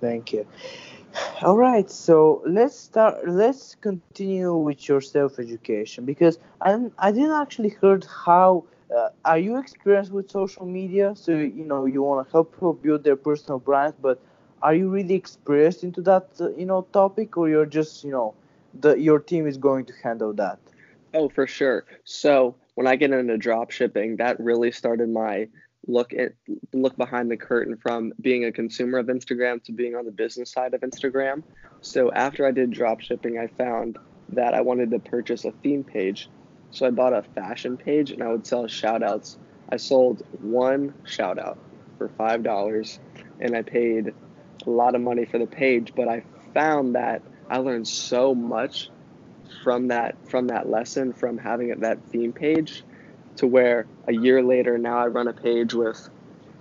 Thank 0.00 0.32
you. 0.32 0.46
All 1.42 1.56
right, 1.56 1.90
so 1.90 2.42
let's 2.46 2.78
start. 2.78 3.28
Let's 3.28 3.74
continue 3.74 4.54
with 4.56 4.88
your 4.88 5.00
self 5.00 5.38
education 5.38 6.04
because 6.04 6.38
I 6.60 6.78
I 6.98 7.12
didn't 7.12 7.32
actually 7.40 7.70
heard 7.70 8.06
how 8.24 8.64
uh, 8.96 9.08
are 9.24 9.38
you 9.38 9.58
experienced 9.58 10.12
with 10.12 10.30
social 10.30 10.66
media? 10.66 11.14
So 11.16 11.32
you 11.32 11.64
know 11.64 11.86
you 11.86 12.02
want 12.02 12.26
to 12.26 12.32
help 12.32 12.52
people 12.54 12.74
build 12.74 13.04
their 13.04 13.16
personal 13.16 13.58
brand, 13.58 13.94
but 14.00 14.20
are 14.62 14.74
you 14.74 14.88
really 14.88 15.14
experienced 15.14 15.84
into 15.84 16.02
that 16.02 16.28
uh, 16.40 16.50
you 16.50 16.66
know 16.66 16.86
topic, 16.92 17.36
or 17.36 17.48
you're 17.48 17.66
just 17.66 18.04
you 18.04 18.10
know 18.10 18.34
the 18.80 18.94
your 18.94 19.18
team 19.18 19.46
is 19.46 19.56
going 19.56 19.84
to 19.86 19.92
handle 20.02 20.32
that? 20.34 20.58
Oh, 21.14 21.28
for 21.28 21.46
sure. 21.46 21.84
So 22.04 22.54
when 22.74 22.86
I 22.86 22.96
get 22.96 23.10
into 23.12 23.36
drop 23.38 23.70
shipping, 23.70 24.16
that 24.16 24.38
really 24.38 24.70
started 24.72 25.08
my 25.08 25.48
look 25.86 26.12
at 26.12 26.32
look 26.72 26.96
behind 26.96 27.30
the 27.30 27.36
curtain 27.36 27.76
from 27.76 28.12
being 28.20 28.44
a 28.44 28.52
consumer 28.52 28.98
of 28.98 29.06
Instagram 29.06 29.62
to 29.64 29.72
being 29.72 29.94
on 29.94 30.04
the 30.04 30.12
business 30.12 30.52
side 30.52 30.74
of 30.74 30.82
Instagram. 30.82 31.42
So 31.80 32.12
after 32.12 32.46
I 32.46 32.50
did 32.50 32.70
drop 32.70 33.00
shipping, 33.00 33.38
I 33.38 33.46
found 33.46 33.98
that 34.30 34.54
I 34.54 34.60
wanted 34.60 34.90
to 34.90 34.98
purchase 34.98 35.44
a 35.44 35.52
theme 35.62 35.84
page. 35.84 36.28
So 36.70 36.86
I 36.86 36.90
bought 36.90 37.14
a 37.14 37.22
fashion 37.34 37.76
page 37.76 38.10
and 38.10 38.22
I 38.22 38.28
would 38.28 38.46
sell 38.46 38.66
shout 38.66 39.02
outs. 39.02 39.38
I 39.70 39.76
sold 39.76 40.22
one 40.42 40.94
shout 41.04 41.38
out 41.38 41.58
for 41.96 42.08
five 42.10 42.42
dollars 42.42 43.00
and 43.40 43.56
I 43.56 43.62
paid 43.62 44.12
a 44.66 44.70
lot 44.70 44.94
of 44.94 45.00
money 45.00 45.24
for 45.24 45.38
the 45.38 45.46
page, 45.46 45.92
but 45.94 46.08
I 46.08 46.22
found 46.54 46.94
that 46.94 47.22
I 47.48 47.58
learned 47.58 47.88
so 47.88 48.34
much 48.34 48.90
from 49.62 49.88
that 49.88 50.16
from 50.28 50.48
that 50.48 50.68
lesson 50.68 51.12
from 51.12 51.38
having 51.38 51.70
it, 51.70 51.80
that 51.80 51.98
theme 52.10 52.32
page 52.32 52.84
to 53.36 53.46
where 53.46 53.86
a 54.06 54.12
year 54.12 54.42
later 54.42 54.78
now 54.78 54.98
I 54.98 55.06
run 55.06 55.28
a 55.28 55.32
page 55.32 55.74
with 55.74 56.08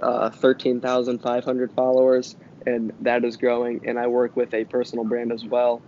uh, 0.01 0.29
13,500 0.29 1.71
followers 1.73 2.35
and 2.65 2.93
that 3.01 3.25
is 3.25 3.37
growing 3.37 3.81
and 3.87 3.99
I 3.99 4.07
work 4.07 4.35
with 4.35 4.53
a 4.53 4.63
personal 4.65 5.05
brand 5.05 5.31
as 5.31 5.43
well 5.43 5.81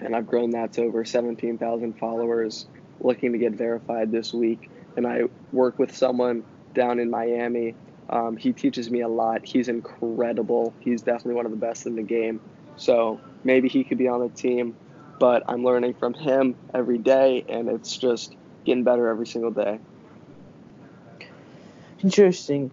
and 0.00 0.14
I've 0.14 0.26
grown 0.26 0.50
that 0.50 0.72
to 0.74 0.82
over 0.82 1.04
17,000 1.04 1.98
followers 1.98 2.66
looking 3.00 3.32
to 3.32 3.38
get 3.38 3.52
verified 3.52 4.12
this 4.12 4.32
week 4.32 4.70
and 4.96 5.06
I 5.06 5.22
work 5.52 5.78
with 5.78 5.96
someone 5.96 6.44
down 6.74 6.98
in 6.98 7.10
Miami 7.10 7.74
um, 8.12 8.36
he 8.36 8.52
teaches 8.52 8.90
me 8.90 9.00
a 9.00 9.08
lot 9.08 9.44
he's 9.44 9.68
incredible 9.68 10.74
he's 10.80 11.02
definitely 11.02 11.34
one 11.34 11.46
of 11.46 11.50
the 11.52 11.58
best 11.58 11.86
in 11.86 11.96
the 11.96 12.02
game 12.02 12.40
so 12.76 13.20
maybe 13.44 13.68
he 13.68 13.82
could 13.84 13.98
be 13.98 14.08
on 14.08 14.20
the 14.20 14.28
team 14.28 14.76
but 15.18 15.42
I'm 15.48 15.64
learning 15.64 15.94
from 15.94 16.14
him 16.14 16.56
every 16.74 16.98
day 16.98 17.44
and 17.48 17.68
it's 17.68 17.96
just 17.96 18.36
getting 18.64 18.84
better 18.84 19.08
every 19.08 19.26
single 19.26 19.50
day 19.50 19.80
Interesting. 22.02 22.72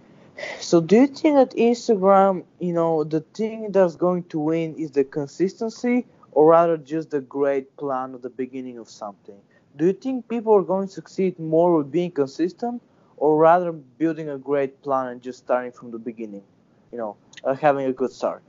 So 0.60 0.82
do 0.82 0.96
you 0.96 1.08
think 1.08 1.36
that 1.36 1.52
Instagram, 1.56 2.46
you 2.60 2.74
know, 2.74 3.04
the 3.04 3.22
thing 3.22 3.72
that's 3.72 3.96
going 3.96 4.24
to 4.26 4.40
win 4.40 4.76
is 4.76 4.92
the 4.92 5.04
consistency 5.04 6.08
or 6.32 6.48
rather 6.48 6.78
just 6.78 7.12
the 7.12 7.22
great 7.22 7.76
plan 7.78 8.16
at 8.16 8.22
the 8.24 8.30
beginning 8.30 8.78
of 8.80 8.90
something? 8.90 9.40
Do 9.76 9.86
you 9.86 9.94
think 9.94 10.28
people 10.28 10.56
are 10.56 10.64
going 10.64 10.88
to 10.88 10.94
succeed 10.94 11.38
more 11.40 11.78
with 11.78 11.92
being 11.92 12.12
consistent 12.12 12.82
or 13.20 13.38
rather 13.38 13.72
building 13.72 14.30
a 14.30 14.38
great 14.38 14.82
plan 14.82 15.08
and 15.08 15.22
just 15.22 15.40
starting 15.40 15.72
from 15.72 15.92
the 15.92 16.00
beginning? 16.00 16.44
You 16.92 16.98
know, 16.98 17.18
uh, 17.44 17.54
having 17.54 17.86
a 17.86 17.94
good 17.94 18.12
start? 18.12 18.44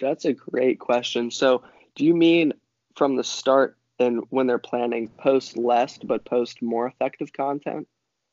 That's 0.00 0.24
a 0.24 0.32
great 0.32 0.78
question. 0.78 1.30
So, 1.30 1.62
do 1.94 2.04
you 2.04 2.14
mean 2.14 2.52
from 2.96 3.16
the 3.16 3.24
start 3.24 3.76
and 3.98 4.22
when 4.30 4.46
they're 4.46 4.58
planning 4.58 5.08
post 5.18 5.56
less 5.56 5.98
but 5.98 6.24
post 6.24 6.62
more 6.62 6.86
effective 6.86 7.32
content? 7.32 7.88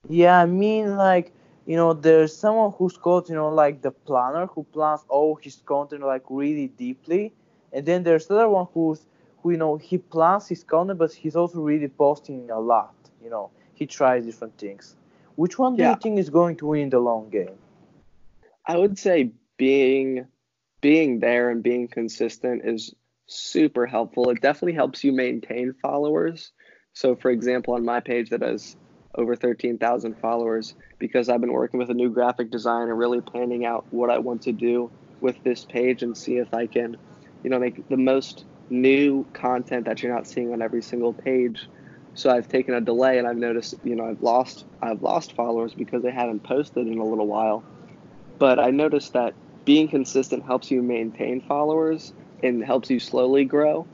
Yeah, 0.10 0.40
I 0.40 0.46
mean, 0.46 0.98
like, 0.98 1.32
you 1.66 1.76
know, 1.76 1.94
there's 1.94 2.36
someone 2.36 2.74
who's 2.78 2.98
called, 2.98 3.30
you 3.30 3.36
know, 3.36 3.50
like 3.50 3.82
the 3.82 3.92
planner 3.92 4.48
who 4.48 4.64
plans 4.64 5.02
all 5.08 5.36
his 5.36 5.62
content 5.66 6.02
like 6.04 6.24
really 6.30 6.68
deeply, 6.68 7.34
and 7.72 7.86
then 7.86 8.04
there's 8.04 8.30
another 8.30 8.50
one 8.50 8.68
who's 8.74 9.06
who 9.42 9.52
you 9.52 9.58
know 9.58 9.78
he 9.78 9.98
plans 9.98 10.48
his 10.48 10.64
content, 10.64 11.00
but 11.00 11.14
he's 11.14 11.36
also 11.36 11.62
really 11.62 11.88
posting 11.88 12.50
a 12.52 12.60
lot. 12.60 12.96
You 13.24 13.30
know, 13.30 13.52
he 13.74 13.86
tries 13.86 14.26
different 14.26 14.58
things. 14.58 14.96
Which 15.36 15.58
one 15.58 15.76
do 15.76 15.84
Yeah. 15.84 15.92
you 15.92 15.96
think 15.96 16.20
is 16.20 16.30
going 16.30 16.58
to 16.58 16.68
win 16.68 16.82
in 16.84 16.90
the 16.90 17.00
long 17.00 17.30
game? 17.30 17.58
I 18.68 18.78
would 18.78 18.98
say 18.98 19.34
being 19.58 20.28
being 20.82 21.20
there 21.20 21.50
and 21.50 21.62
being 21.62 21.88
consistent 21.88 22.64
is 22.66 22.94
super 23.28 23.86
helpful. 23.86 24.30
It 24.30 24.42
definitely 24.42 24.74
helps 24.74 25.04
you 25.04 25.12
maintain 25.12 25.74
followers. 25.82 26.52
So 26.94 27.16
for 27.16 27.30
example, 27.32 27.76
on 27.76 27.86
my 27.86 28.00
page 28.00 28.30
that 28.32 28.42
has 28.42 28.76
over 29.18 29.36
13,000 29.36 30.18
followers 30.20 30.74
because 31.00 31.30
I've 31.30 31.42
been 31.42 31.54
working 31.54 31.80
with 31.80 31.90
a 31.90 31.94
new 31.96 32.10
graphic 32.10 32.50
designer 32.50 32.96
really 32.96 33.22
planning 33.22 33.66
out 33.66 33.86
what 33.90 34.10
I 34.10 34.20
want 34.20 34.44
to 34.44 34.52
do 34.54 34.92
with 35.20 35.36
this 35.44 35.66
page 35.66 36.02
and 36.02 36.18
see 36.18 36.38
if 36.38 36.54
I 36.54 36.68
can, 36.68 36.98
you 37.44 37.50
know, 37.50 37.60
make 37.60 37.88
the 37.90 37.98
most 37.98 38.46
new 38.70 39.28
content 39.34 39.86
that 39.86 40.02
you're 40.02 40.14
not 40.14 40.28
seeing 40.28 40.54
on 40.54 40.62
every 40.62 40.82
single 40.82 41.14
page. 41.14 41.68
So 42.14 42.30
I've 42.30 42.48
taken 42.48 42.74
a 42.74 42.82
delay 42.82 43.18
and 43.18 43.28
I've 43.28 43.38
noticed, 43.38 43.76
you 43.84 43.96
know, 43.96 44.06
I've 44.06 44.22
lost 44.22 44.66
I've 44.82 45.02
lost 45.02 45.34
followers 45.34 45.74
because 45.74 46.04
they 46.04 46.12
haven't 46.12 46.44
posted 46.44 46.88
in 46.88 46.98
a 46.98 47.06
little 47.06 47.28
while. 47.28 47.64
But 48.38 48.60
I 48.60 48.72
noticed 48.72 49.14
that 49.14 49.34
being 49.66 49.88
consistent 49.88 50.44
helps 50.44 50.72
you 50.72 50.82
maintain 50.82 51.42
followers 51.42 52.14
and 52.44 52.64
helps 52.64 52.90
you 52.90 53.00
slowly 53.00 53.46
grow. 53.46 53.86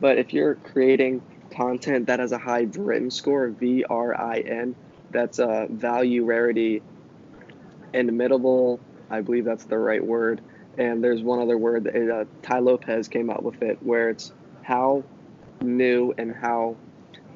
But 0.00 0.18
if 0.18 0.32
you're 0.32 0.54
creating 0.56 1.22
content 1.50 2.06
that 2.06 2.20
has 2.20 2.32
a 2.32 2.38
high 2.38 2.66
VRIN 2.66 3.12
score, 3.12 3.48
V 3.48 3.84
R 3.88 4.14
I 4.14 4.40
N, 4.40 4.74
that's 5.10 5.38
a 5.38 5.66
value, 5.70 6.24
rarity, 6.24 6.82
inimitable. 7.92 8.80
I 9.10 9.20
believe 9.20 9.44
that's 9.44 9.64
the 9.64 9.78
right 9.78 10.04
word. 10.04 10.40
And 10.76 11.02
there's 11.02 11.22
one 11.22 11.40
other 11.40 11.56
word 11.56 11.84
that 11.84 12.10
uh, 12.10 12.24
Tai 12.42 12.58
Lopez 12.58 13.08
came 13.08 13.30
up 13.30 13.42
with 13.42 13.62
it, 13.62 13.78
where 13.82 14.10
it's 14.10 14.32
how 14.62 15.04
new 15.62 16.12
and 16.18 16.34
how 16.34 16.76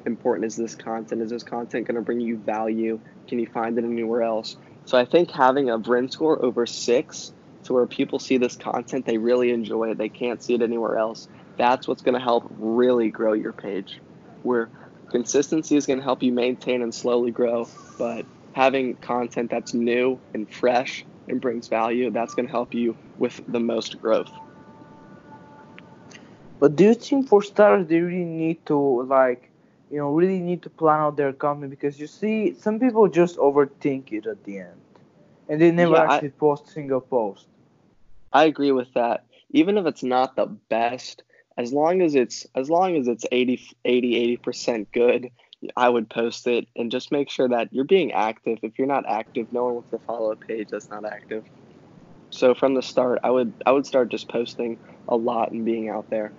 important 0.05 0.45
is 0.45 0.55
this 0.55 0.75
content? 0.75 1.21
Is 1.21 1.29
this 1.29 1.43
content 1.43 1.87
going 1.87 1.95
to 1.95 2.01
bring 2.01 2.19
you 2.19 2.37
value? 2.37 2.99
Can 3.27 3.39
you 3.39 3.47
find 3.47 3.77
it 3.77 3.83
anywhere 3.83 4.23
else? 4.23 4.57
So 4.85 4.97
I 4.97 5.05
think 5.05 5.31
having 5.31 5.69
a 5.69 5.77
VRIN 5.77 6.11
score 6.11 6.43
over 6.43 6.65
six 6.65 7.31
to 7.63 7.73
where 7.73 7.85
people 7.85 8.19
see 8.19 8.37
this 8.37 8.55
content, 8.55 9.05
they 9.05 9.17
really 9.17 9.51
enjoy 9.51 9.91
it, 9.91 9.97
they 9.97 10.09
can't 10.09 10.41
see 10.41 10.55
it 10.55 10.61
anywhere 10.61 10.97
else. 10.97 11.27
That's 11.57 11.87
what's 11.87 12.01
going 12.01 12.15
to 12.15 12.21
help 12.21 12.47
really 12.57 13.09
grow 13.09 13.33
your 13.33 13.53
page. 13.53 13.99
Where 14.43 14.69
consistency 15.11 15.75
is 15.75 15.85
going 15.85 15.99
to 15.99 16.03
help 16.03 16.23
you 16.23 16.31
maintain 16.31 16.81
and 16.81 16.93
slowly 16.93 17.31
grow, 17.31 17.67
but 17.97 18.25
having 18.53 18.95
content 18.95 19.51
that's 19.51 19.73
new 19.73 20.19
and 20.33 20.49
fresh 20.49 21.05
and 21.27 21.39
brings 21.39 21.67
value, 21.67 22.09
that's 22.11 22.33
going 22.33 22.47
to 22.47 22.51
help 22.51 22.73
you 22.73 22.95
with 23.17 23.39
the 23.47 23.59
most 23.59 24.01
growth. 24.01 24.31
But 26.59 26.75
do 26.75 26.85
you 26.85 26.93
think 26.93 27.27
for 27.27 27.41
starters 27.41 27.87
they 27.87 27.99
really 27.99 28.25
need 28.25 28.65
to 28.65 29.03
like, 29.03 29.48
you 29.91 29.97
know, 29.97 30.11
really 30.11 30.39
need 30.39 30.61
to 30.63 30.69
plan 30.69 30.99
out 30.99 31.17
their 31.17 31.33
content 31.33 31.69
because 31.71 31.99
you 31.99 32.07
see 32.07 32.53
some 32.53 32.79
people 32.79 33.07
just 33.07 33.37
overthink 33.37 34.11
it 34.11 34.25
at 34.27 34.43
the 34.43 34.59
end, 34.59 34.81
and 35.49 35.61
they 35.61 35.71
never 35.71 35.95
Yeah, 35.95 36.03
I- 36.07 36.21
actually 36.21 36.29
post 36.29 36.67
a 36.67 36.71
single 36.71 37.01
post. 37.01 37.47
I 38.33 38.45
agree 38.45 38.71
with 38.71 38.93
that. 38.93 39.25
Even 39.51 39.77
if 39.77 39.85
it's 39.85 40.03
not 40.03 40.35
the 40.35 40.45
best, 40.69 41.23
as 41.57 41.71
long 41.73 42.01
as 42.01 42.15
it's 42.15 42.45
as 42.55 42.69
long 42.69 42.95
as 42.97 43.07
it's 43.07 43.25
80 43.31 43.59
80 43.85 44.15
80% 44.15 44.89
good, 44.91 45.29
I 45.75 45.89
would 45.89 46.09
post 46.09 46.47
it 46.47 46.67
and 46.75 46.91
just 46.91 47.11
make 47.11 47.29
sure 47.29 47.47
that 47.49 47.69
you're 47.71 47.83
being 47.85 48.11
active. 48.13 48.59
If 48.63 48.77
you're 48.77 48.87
not 48.87 49.05
active, 49.09 49.47
no 49.51 49.65
one 49.65 49.73
wants 49.75 49.89
to 49.91 49.99
follow 49.99 50.31
a 50.31 50.37
page 50.37 50.69
that's 50.71 50.89
not 50.89 51.05
active. 51.05 51.43
So 52.29 52.53
from 52.53 52.73
the 52.75 52.81
start, 52.81 53.19
I 53.23 53.29
would 53.31 53.53
I 53.65 53.71
would 53.71 53.85
start 53.85 54.11
just 54.11 54.29
posting 54.29 54.79
a 55.07 55.15
lot 55.15 55.51
and 55.51 55.65
being 55.65 55.89
out 55.89 56.07
there. 56.09 56.33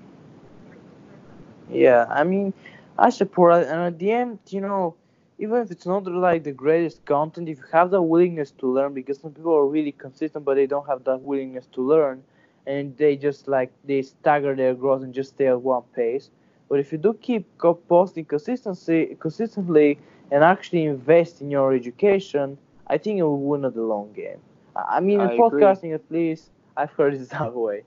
Yeah, 1.70 2.06
I 2.08 2.24
mean, 2.24 2.52
I 3.00 3.10
support 3.10 3.62
it, 3.62 3.68
and 3.68 3.80
at 3.82 3.98
the 3.98 4.12
end, 4.12 4.40
you 4.50 4.60
know, 4.60 4.96
even 5.38 5.58
if 5.62 5.70
it's 5.72 5.86
not 5.86 6.04
like 6.06 6.44
the 6.44 6.52
greatest 6.52 7.04
content, 7.06 7.48
if 7.48 7.58
you 7.58 7.64
have 7.72 7.90
the 7.90 8.02
willingness 8.02 8.52
to 8.52 8.66
learn, 8.68 8.94
because 8.94 9.20
some 9.20 9.32
people 9.32 9.54
are 9.56 9.66
really 9.66 9.92
consistent, 9.92 10.44
but 10.44 10.56
they 10.56 10.66
don't 10.66 10.86
have 10.88 11.04
that 11.04 11.22
willingness 11.22 11.66
to 11.68 11.82
learn, 11.82 12.24
and 12.66 12.96
they 12.98 13.16
just 13.16 13.48
like 13.48 13.72
they 13.84 14.02
stagger 14.02 14.54
their 14.54 14.74
growth 14.74 15.02
and 15.02 15.14
just 15.14 15.30
stay 15.30 15.46
at 15.48 15.60
one 15.62 15.82
pace. 15.96 16.30
But 16.68 16.80
if 16.80 16.92
you 16.92 16.98
do 16.98 17.14
keep 17.14 17.46
posting 17.88 18.24
consistency, 18.26 19.16
consistently 19.20 19.98
and 20.30 20.44
actually 20.44 20.84
invest 20.84 21.40
in 21.42 21.50
your 21.50 21.74
education, 21.74 22.58
I 22.86 22.98
think 22.98 23.18
you 23.18 23.24
will 23.24 23.40
win 23.40 23.64
at 23.64 23.74
the 23.74 23.82
long 23.82 24.12
game. 24.12 24.40
I 24.76 24.98
I 24.98 25.00
mean, 25.00 25.20
in 25.20 25.30
I 25.30 25.34
agree. 25.34 25.78
podcasting 25.82 25.94
at 25.94 26.10
least, 26.10 26.50
I've 26.76 26.92
heard 26.92 27.14
it 27.14 27.28
that 27.30 27.54
way. 27.54 27.84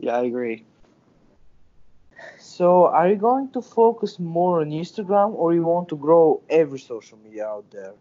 Yeah, 0.00 0.16
I 0.18 0.22
agree. 0.24 0.64
So, 2.38 2.86
are 2.86 3.08
you 3.08 3.16
going 3.16 3.50
to 3.52 3.62
focus 3.62 4.18
more 4.18 4.60
on 4.60 4.70
Instagram, 4.70 5.34
or 5.34 5.54
you 5.54 5.62
want 5.62 5.88
to 5.90 5.96
grow 5.96 6.42
every 6.48 6.78
social 6.78 7.18
media 7.18 7.46
out 7.46 7.70
there? 7.70 7.94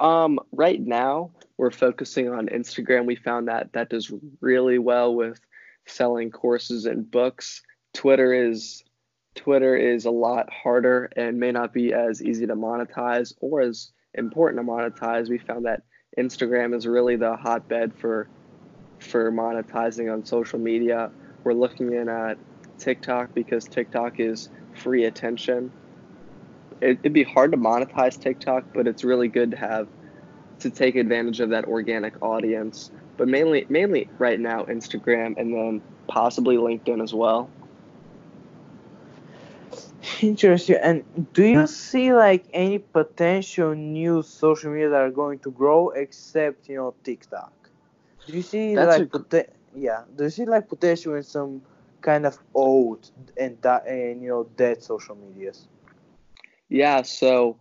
Um, 0.00 0.38
right 0.52 0.80
now 0.80 1.30
we're 1.56 1.72
focusing 1.72 2.28
on 2.28 2.46
Instagram. 2.46 3.04
We 3.04 3.16
found 3.16 3.48
that 3.48 3.72
that 3.72 3.90
does 3.90 4.12
really 4.40 4.78
well 4.78 5.14
with 5.14 5.40
selling 5.86 6.30
courses 6.30 6.86
and 6.86 7.10
books. 7.10 7.62
Twitter 7.94 8.32
is 8.32 8.84
Twitter 9.34 9.76
is 9.76 10.04
a 10.04 10.10
lot 10.10 10.50
harder 10.52 11.10
and 11.16 11.38
may 11.38 11.52
not 11.52 11.72
be 11.72 11.92
as 11.92 12.22
easy 12.22 12.46
to 12.46 12.54
monetize 12.54 13.34
or 13.40 13.60
as 13.60 13.90
important 14.14 14.60
to 14.60 14.66
monetize. 14.66 15.28
We 15.28 15.38
found 15.38 15.64
that 15.66 15.82
Instagram 16.18 16.74
is 16.74 16.86
really 16.86 17.16
the 17.16 17.36
hotbed 17.36 17.92
for 17.94 18.28
for 19.00 19.30
monetizing 19.32 20.12
on 20.12 20.24
social 20.24 20.58
media. 20.58 21.10
We're 21.48 21.54
looking 21.54 21.94
in 21.94 22.10
at 22.10 22.36
TikTok 22.78 23.32
because 23.32 23.64
TikTok 23.64 24.20
is 24.20 24.50
free 24.74 25.06
attention. 25.06 25.72
It, 26.82 26.98
it'd 27.02 27.14
be 27.14 27.22
hard 27.22 27.52
to 27.52 27.56
monetize 27.56 28.20
TikTok, 28.20 28.64
but 28.74 28.86
it's 28.86 29.02
really 29.02 29.28
good 29.28 29.52
to 29.52 29.56
have 29.56 29.88
to 30.60 30.68
take 30.68 30.94
advantage 30.94 31.40
of 31.40 31.48
that 31.48 31.64
organic 31.64 32.22
audience. 32.22 32.90
But 33.16 33.28
mainly, 33.28 33.64
mainly 33.70 34.10
right 34.18 34.38
now, 34.38 34.64
Instagram 34.64 35.38
and 35.38 35.54
then 35.54 35.80
possibly 36.06 36.58
LinkedIn 36.58 37.02
as 37.02 37.14
well. 37.14 37.48
Interesting. 40.20 40.76
And 40.82 41.32
do 41.32 41.44
you 41.44 41.66
see 41.66 42.12
like 42.12 42.44
any 42.52 42.78
potential 42.78 43.74
new 43.74 44.20
social 44.20 44.70
media 44.70 44.90
that 44.90 45.00
are 45.00 45.10
going 45.10 45.38
to 45.38 45.50
grow 45.50 45.88
except 45.92 46.68
you 46.68 46.76
know 46.76 46.94
TikTok? 47.04 47.54
Do 48.26 48.34
you 48.34 48.42
see 48.42 48.74
That's 48.74 48.98
like 48.98 49.14
a- 49.14 49.57
yeah? 49.74 50.04
Do 50.16 50.24
you 50.24 50.30
see 50.30 50.44
like 50.44 50.68
potential 50.68 51.14
in 51.14 51.22
some 51.22 51.62
kind 52.00 52.26
of 52.26 52.38
old 52.54 53.10
and 53.36 53.60
that 53.62 53.86
and 53.86 54.22
you 54.22 54.28
know 54.28 54.44
dead 54.56 54.82
social 54.82 55.16
medias? 55.16 55.66
Yeah, 56.68 57.02
so 57.02 57.56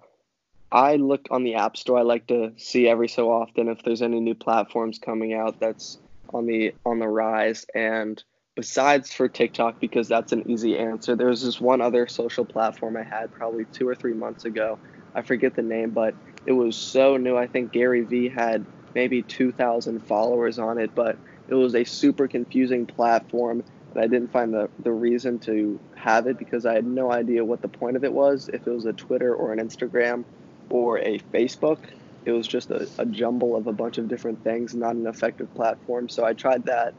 I 0.71 0.95
look 0.97 1.27
on 1.31 1.43
the 1.43 1.55
App 1.55 1.77
Store. 1.77 1.99
I 1.99 2.01
like 2.01 2.27
to 2.27 2.51
see 2.57 2.87
every 2.87 3.07
so 3.07 3.31
often 3.31 3.69
if 3.69 3.83
there's 3.83 4.01
any 4.01 4.19
new 4.19 4.35
platforms 4.35 4.99
coming 4.99 5.33
out 5.33 5.59
that's 5.59 5.97
on 6.33 6.45
the 6.45 6.73
on 6.85 6.99
the 6.99 7.07
rise. 7.07 7.65
And 7.73 8.21
besides 8.55 9.13
for 9.13 9.29
TikTok, 9.29 9.79
because 9.79 10.07
that's 10.07 10.33
an 10.33 10.49
easy 10.49 10.77
answer, 10.77 11.15
there's 11.15 11.43
this 11.43 11.61
one 11.61 11.79
other 11.79 12.07
social 12.07 12.45
platform 12.45 12.97
I 12.97 13.03
had 13.03 13.31
probably 13.31 13.65
two 13.71 13.87
or 13.87 13.95
three 13.95 14.13
months 14.13 14.45
ago. 14.45 14.77
I 15.15 15.21
forget 15.21 15.55
the 15.55 15.61
name, 15.61 15.91
but 15.91 16.13
it 16.45 16.51
was 16.51 16.75
so 16.75 17.17
new. 17.17 17.37
I 17.37 17.47
think 17.47 17.71
Gary 17.71 18.01
Vee 18.01 18.29
had 18.29 18.65
maybe 18.93 19.21
2,000 19.21 20.05
followers 20.05 20.59
on 20.59 20.79
it, 20.79 20.93
but 20.95 21.17
it 21.47 21.55
was 21.55 21.75
a 21.75 21.83
super 21.83 22.27
confusing 22.27 22.85
platform. 22.85 23.63
And 23.93 24.03
I 24.03 24.07
didn't 24.07 24.31
find 24.31 24.53
the, 24.53 24.69
the 24.79 24.91
reason 24.91 25.39
to 25.39 25.79
have 25.95 26.27
it 26.27 26.37
because 26.37 26.65
I 26.65 26.73
had 26.73 26.85
no 26.85 27.11
idea 27.11 27.43
what 27.43 27.61
the 27.61 27.67
point 27.67 27.95
of 27.95 28.03
it 28.03 28.13
was, 28.13 28.49
if 28.49 28.67
it 28.67 28.71
was 28.71 28.85
a 28.85 28.93
Twitter 28.93 29.33
or 29.33 29.53
an 29.53 29.59
Instagram 29.59 30.25
or 30.69 30.99
a 30.99 31.19
Facebook. 31.33 31.79
It 32.25 32.31
was 32.31 32.47
just 32.47 32.71
a, 32.71 32.87
a 32.97 33.05
jumble 33.05 33.55
of 33.55 33.67
a 33.67 33.73
bunch 33.73 33.97
of 33.97 34.09
different 34.09 34.43
things, 34.43 34.75
not 34.75 34.95
an 34.95 35.07
effective 35.07 35.53
platform. 35.55 36.09
So 36.09 36.25
I 36.25 36.33
tried 36.33 36.65
that. 36.65 36.93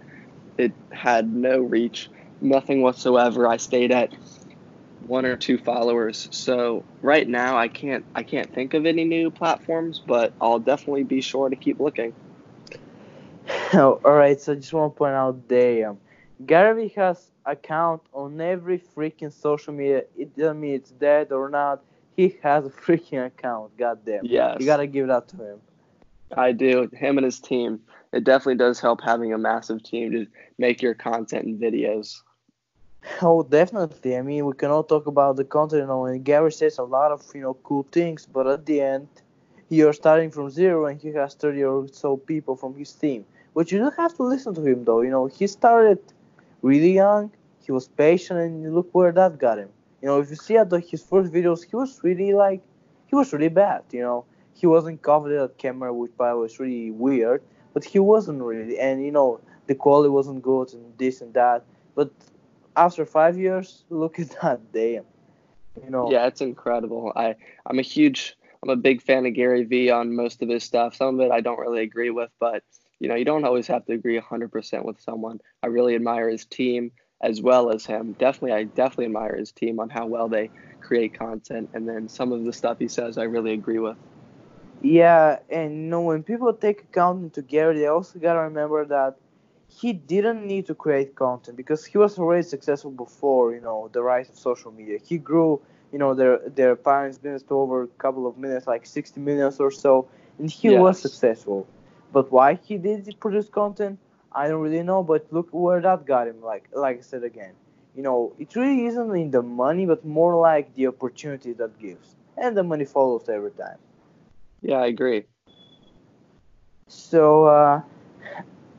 It 0.56 0.72
had 0.90 1.32
no 1.32 1.60
reach, 1.60 2.08
nothing 2.40 2.82
whatsoever. 2.82 3.46
I 3.46 3.58
stayed 3.58 3.92
at 3.92 4.12
one 5.06 5.24
or 5.24 5.36
two 5.36 5.58
followers. 5.58 6.28
So 6.30 6.84
right 7.02 7.28
now 7.28 7.56
I 7.58 7.68
can't 7.68 8.04
I 8.14 8.22
can't 8.22 8.52
think 8.52 8.74
of 8.74 8.86
any 8.86 9.04
new 9.04 9.30
platforms, 9.30 10.00
but 10.04 10.32
I'll 10.40 10.58
definitely 10.58 11.04
be 11.04 11.20
sure 11.20 11.48
to 11.48 11.56
keep 11.56 11.80
looking. 11.80 12.14
Oh, 13.74 14.00
all 14.04 14.12
right. 14.12 14.40
So 14.40 14.52
I 14.52 14.54
just 14.56 14.72
want 14.72 14.94
to 14.94 14.98
point 14.98 15.14
out, 15.14 15.46
damn, 15.46 15.98
Gary 16.46 16.88
Vee 16.88 16.94
has 16.96 17.30
account 17.44 18.00
on 18.14 18.40
every 18.40 18.78
freaking 18.78 19.32
social 19.32 19.74
media. 19.74 20.04
It 20.16 20.36
doesn't 20.36 20.60
mean 20.60 20.74
it's 20.74 20.90
dead 20.90 21.32
or 21.32 21.50
not. 21.50 21.82
He 22.16 22.38
has 22.42 22.64
a 22.64 22.70
freaking 22.70 23.26
account. 23.26 23.76
God 23.76 23.98
damn. 24.06 24.24
Yes. 24.24 24.56
You 24.58 24.66
gotta 24.66 24.86
give 24.86 25.08
that 25.08 25.28
to 25.28 25.36
him. 25.36 25.60
I 26.36 26.52
do. 26.52 26.88
Him 26.92 27.18
and 27.18 27.24
his 27.24 27.40
team. 27.40 27.80
It 28.12 28.24
definitely 28.24 28.56
does 28.56 28.80
help 28.80 29.00
having 29.02 29.32
a 29.32 29.38
massive 29.38 29.82
team 29.82 30.12
to 30.12 30.26
make 30.58 30.80
your 30.80 30.94
content 30.94 31.44
and 31.44 31.60
videos. 31.60 32.22
Oh, 33.22 33.42
definitely. 33.42 34.16
I 34.16 34.22
mean, 34.22 34.46
we 34.46 34.52
can 34.54 34.70
all 34.70 34.82
talk 34.82 35.06
about 35.06 35.36
the 35.36 35.44
content, 35.44 35.82
you 35.82 35.86
know, 35.86 36.06
and 36.06 36.24
Gary 36.24 36.52
says 36.52 36.78
a 36.78 36.82
lot 36.82 37.12
of, 37.12 37.22
you 37.34 37.42
know, 37.42 37.54
cool 37.54 37.86
things, 37.92 38.26
but 38.26 38.46
at 38.46 38.66
the 38.66 38.80
end, 38.80 39.08
you're 39.68 39.92
starting 39.92 40.30
from 40.30 40.50
zero 40.50 40.86
and 40.86 41.00
he 41.00 41.08
has 41.08 41.34
30 41.34 41.64
or 41.64 41.88
so 41.92 42.16
people 42.16 42.56
from 42.56 42.74
his 42.74 42.92
team. 42.92 43.24
But 43.58 43.72
you 43.72 43.80
do 43.80 43.90
have 43.96 44.14
to 44.18 44.22
listen 44.22 44.54
to 44.54 44.64
him, 44.64 44.84
though. 44.84 45.00
You 45.00 45.10
know, 45.10 45.26
he 45.26 45.48
started 45.48 45.98
really 46.62 46.92
young, 46.92 47.32
he 47.58 47.72
was 47.72 47.88
patient, 47.88 48.38
and 48.38 48.72
look 48.72 48.88
where 48.92 49.10
that 49.10 49.36
got 49.36 49.58
him. 49.58 49.70
You 50.00 50.06
know, 50.06 50.20
if 50.20 50.30
you 50.30 50.36
see 50.36 50.56
at 50.56 50.70
the, 50.70 50.78
his 50.78 51.02
first 51.02 51.32
videos, 51.32 51.64
he 51.68 51.74
was 51.74 51.98
really, 52.04 52.34
like, 52.34 52.62
he 53.08 53.16
was 53.16 53.32
really 53.32 53.48
bad, 53.48 53.82
you 53.90 54.00
know. 54.00 54.24
He 54.54 54.68
wasn't 54.68 55.02
confident 55.02 55.42
at 55.42 55.58
camera, 55.58 55.92
which 55.92 56.16
by 56.16 56.34
was 56.34 56.60
really 56.60 56.92
weird, 56.92 57.42
but 57.74 57.82
he 57.82 57.98
wasn't 57.98 58.40
really. 58.42 58.78
And, 58.78 59.04
you 59.04 59.10
know, 59.10 59.40
the 59.66 59.74
quality 59.74 60.10
wasn't 60.10 60.40
good 60.40 60.72
and 60.72 60.96
this 60.96 61.20
and 61.20 61.34
that. 61.34 61.64
But 61.96 62.12
after 62.76 63.04
five 63.04 63.36
years, 63.36 63.82
look 63.90 64.20
at 64.20 64.30
that, 64.40 64.60
damn. 64.72 65.04
You 65.82 65.90
know, 65.90 66.12
Yeah, 66.12 66.26
it's 66.26 66.42
incredible. 66.42 67.12
I 67.16 67.34
I'm 67.66 67.80
a 67.80 67.88
huge 67.96 68.36
I'm 68.62 68.70
a 68.70 68.76
big 68.76 69.02
fan 69.02 69.26
of 69.26 69.34
Gary 69.34 69.64
Vee 69.64 69.90
on 69.90 70.14
most 70.14 70.42
of 70.42 70.48
his 70.48 70.62
stuff. 70.62 70.94
Some 70.94 71.18
of 71.18 71.26
it 71.26 71.32
I 71.32 71.40
don't 71.40 71.58
really 71.58 71.82
agree 71.82 72.10
with, 72.10 72.30
but 72.38 72.62
you 73.00 73.08
know, 73.08 73.14
you 73.14 73.24
don't 73.24 73.44
always 73.44 73.66
have 73.68 73.84
to 73.86 73.92
agree 73.92 74.18
100% 74.18 74.84
with 74.84 75.00
someone. 75.00 75.40
I 75.62 75.68
really 75.68 75.94
admire 75.94 76.28
his 76.28 76.44
team 76.44 76.92
as 77.20 77.40
well 77.40 77.70
as 77.70 77.84
him. 77.84 78.12
Definitely 78.12 78.52
I 78.52 78.64
definitely 78.64 79.06
admire 79.06 79.36
his 79.36 79.52
team 79.52 79.80
on 79.80 79.88
how 79.88 80.06
well 80.06 80.28
they 80.28 80.50
create 80.80 81.18
content 81.18 81.70
and 81.74 81.88
then 81.88 82.08
some 82.08 82.32
of 82.32 82.44
the 82.44 82.52
stuff 82.52 82.78
he 82.78 82.88
says 82.88 83.18
I 83.18 83.24
really 83.24 83.52
agree 83.52 83.78
with. 83.78 83.96
Yeah, 84.80 85.38
and 85.50 85.72
you 85.72 85.90
know 85.90 86.02
when 86.02 86.22
people 86.22 86.52
take 86.52 86.82
accounting 86.82 87.30
to 87.30 87.42
Gary, 87.42 87.80
they 87.80 87.86
also 87.86 88.18
gotta 88.18 88.40
remember 88.40 88.84
that 88.86 89.16
he 89.68 89.92
didn't 89.92 90.46
need 90.46 90.66
to 90.66 90.74
create 90.74 91.14
content 91.14 91.56
because 91.56 91.84
he 91.84 91.98
was 91.98 92.18
already 92.18 92.42
successful 92.42 92.90
before 92.90 93.52
you 93.54 93.60
know 93.60 93.90
the 93.92 94.02
rise 94.02 94.28
of 94.28 94.38
social 94.38 94.70
media. 94.70 94.98
He 95.04 95.18
grew 95.18 95.60
you 95.92 95.98
know 95.98 96.14
their 96.14 96.38
their 96.48 96.76
parents' 96.76 97.18
business 97.18 97.42
to 97.44 97.54
over 97.54 97.82
a 97.82 97.86
couple 97.88 98.26
of 98.26 98.38
minutes, 98.38 98.66
like 98.68 98.86
60 98.86 99.20
millions 99.20 99.58
or 99.58 99.72
so, 99.72 100.08
and 100.38 100.48
he 100.48 100.70
was 100.70 101.00
successful. 101.00 101.66
But 102.12 102.30
why 102.32 102.54
he 102.54 102.78
did 102.78 103.14
produce 103.20 103.48
content, 103.48 103.98
I 104.32 104.48
don't 104.48 104.60
really 104.60 104.82
know. 104.82 105.02
But 105.02 105.32
look 105.32 105.48
where 105.52 105.80
that 105.80 106.06
got 106.06 106.28
him. 106.28 106.40
Like 106.42 106.68
like 106.72 106.98
I 106.98 107.00
said 107.02 107.24
again, 107.24 107.54
you 107.94 108.02
know 108.02 108.32
it 108.38 108.54
really 108.56 108.86
isn't 108.86 109.14
in 109.16 109.30
the 109.30 109.42
money, 109.42 109.86
but 109.86 110.04
more 110.04 110.34
like 110.36 110.74
the 110.74 110.86
opportunity 110.88 111.52
that 111.54 111.78
gives, 111.78 112.16
and 112.36 112.56
the 112.56 112.62
money 112.64 112.84
follows 112.84 113.28
every 113.28 113.50
time. 113.52 113.78
Yeah, 114.62 114.78
I 114.80 114.86
agree. 114.86 115.26
So, 116.88 117.44
uh, 117.46 117.82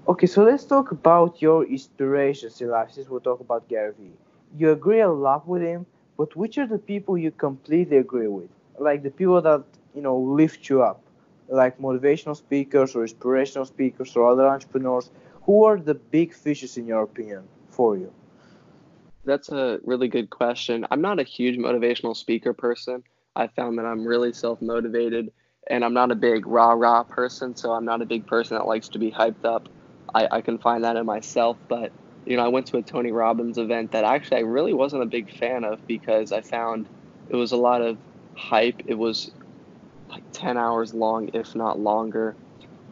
okay, 0.07 0.27
so 0.27 0.43
let's 0.43 0.65
talk 0.65 0.91
about 0.91 1.41
your 1.41 1.63
inspirations 1.65 2.61
in 2.61 2.69
life 2.69 2.91
since 2.91 3.09
we 3.09 3.19
talk 3.19 3.39
about 3.39 3.67
Gary 3.67 3.93
Vee. 3.97 4.11
You 4.57 4.71
agree 4.71 4.99
a 5.01 5.09
lot 5.09 5.47
with 5.47 5.61
him, 5.61 5.85
but 6.17 6.35
which 6.35 6.57
are 6.57 6.67
the 6.67 6.77
people 6.79 7.17
you 7.17 7.31
completely 7.31 7.97
agree 7.97 8.27
with? 8.27 8.49
Like 8.77 9.03
the 9.03 9.11
people 9.11 9.41
that, 9.41 9.63
you 9.93 10.01
know, 10.01 10.17
lift 10.17 10.69
you 10.69 10.81
up, 10.83 11.01
like 11.49 11.79
motivational 11.79 12.35
speakers 12.35 12.95
or 12.95 13.01
inspirational 13.03 13.65
speakers 13.65 14.15
or 14.15 14.29
other 14.29 14.47
entrepreneurs. 14.47 15.09
Who 15.43 15.65
are 15.65 15.79
the 15.79 15.95
big 15.95 16.33
fishes 16.33 16.77
in 16.77 16.85
your 16.85 17.03
opinion 17.03 17.43
for 17.69 17.97
you? 17.97 18.13
That's 19.25 19.49
a 19.49 19.79
really 19.83 20.07
good 20.07 20.29
question. 20.29 20.85
I'm 20.91 21.01
not 21.01 21.19
a 21.19 21.23
huge 21.23 21.57
motivational 21.57 22.15
speaker 22.15 22.53
person. 22.53 23.03
I 23.35 23.47
found 23.47 23.77
that 23.77 23.85
I'm 23.85 24.05
really 24.05 24.33
self 24.33 24.61
motivated 24.61 25.31
and 25.67 25.83
I'm 25.83 25.93
not 25.93 26.11
a 26.11 26.15
big 26.15 26.47
rah 26.47 26.71
rah 26.71 27.03
person, 27.03 27.55
so 27.55 27.71
I'm 27.71 27.85
not 27.85 28.01
a 28.01 28.05
big 28.05 28.25
person 28.27 28.57
that 28.57 28.65
likes 28.65 28.89
to 28.89 28.99
be 28.99 29.11
hyped 29.11 29.45
up. 29.45 29.69
I, 30.13 30.27
I 30.31 30.41
can 30.41 30.57
find 30.57 30.83
that 30.83 30.95
in 30.95 31.05
myself, 31.05 31.57
but 31.67 31.91
you 32.25 32.37
know, 32.37 32.45
I 32.45 32.47
went 32.47 32.67
to 32.67 32.77
a 32.77 32.81
Tony 32.81 33.11
Robbins 33.11 33.57
event 33.57 33.91
that 33.91 34.03
actually 34.03 34.37
I 34.37 34.41
really 34.41 34.73
wasn't 34.73 35.03
a 35.03 35.07
big 35.07 35.31
fan 35.31 35.63
of 35.63 35.85
because 35.87 36.31
I 36.31 36.41
found 36.41 36.87
it 37.29 37.35
was 37.35 37.51
a 37.51 37.57
lot 37.57 37.81
of 37.81 37.97
hype. 38.35 38.81
It 38.85 38.95
was 38.95 39.31
like 40.09 40.23
10 40.33 40.57
hours 40.57 40.93
long, 40.93 41.29
if 41.33 41.55
not 41.55 41.79
longer. 41.79 42.35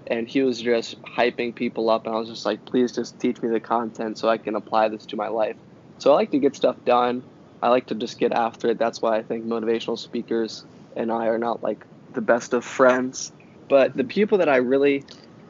And 0.08 0.27
he 0.27 0.41
was 0.41 0.62
just 0.62 1.01
hyping 1.03 1.53
people 1.53 1.89
up, 1.89 2.06
and 2.06 2.15
I 2.15 2.19
was 2.19 2.30
just 2.30 2.45
like, 2.45 2.63
please 2.65 2.93
just 2.93 3.19
teach 3.19 3.41
me 3.41 3.49
the 3.49 3.60
content 3.60 4.17
so 4.17 4.30
I 4.30 4.38
can 4.38 4.56
apply 4.56 4.88
this 4.88 5.06
to 5.08 5.15
my 5.17 5.27
life. 5.27 5.58
So 5.97 6.12
I 6.12 6.15
like 6.15 6.32
to 6.32 6.39
get 6.39 6.56
stuff 6.56 6.77
done. 6.86 7.23
I 7.62 7.69
like 7.69 7.88
to 7.88 7.95
just 7.95 8.19
get 8.19 8.32
after 8.32 8.69
it. 8.69 8.77
That's 8.77 9.01
why 9.01 9.17
I 9.17 9.23
think 9.23 9.45
motivational 9.45 9.97
speakers 9.97 10.65
and 10.95 11.12
I 11.12 11.27
are 11.27 11.38
not 11.38 11.63
like 11.63 11.86
the 12.13 12.21
best 12.21 12.53
of 12.53 12.63
friends. 12.63 13.32
But 13.69 13.95
the 13.95 14.03
people 14.03 14.38
that 14.38 14.47
I 14.47 14.58
really 14.58 15.03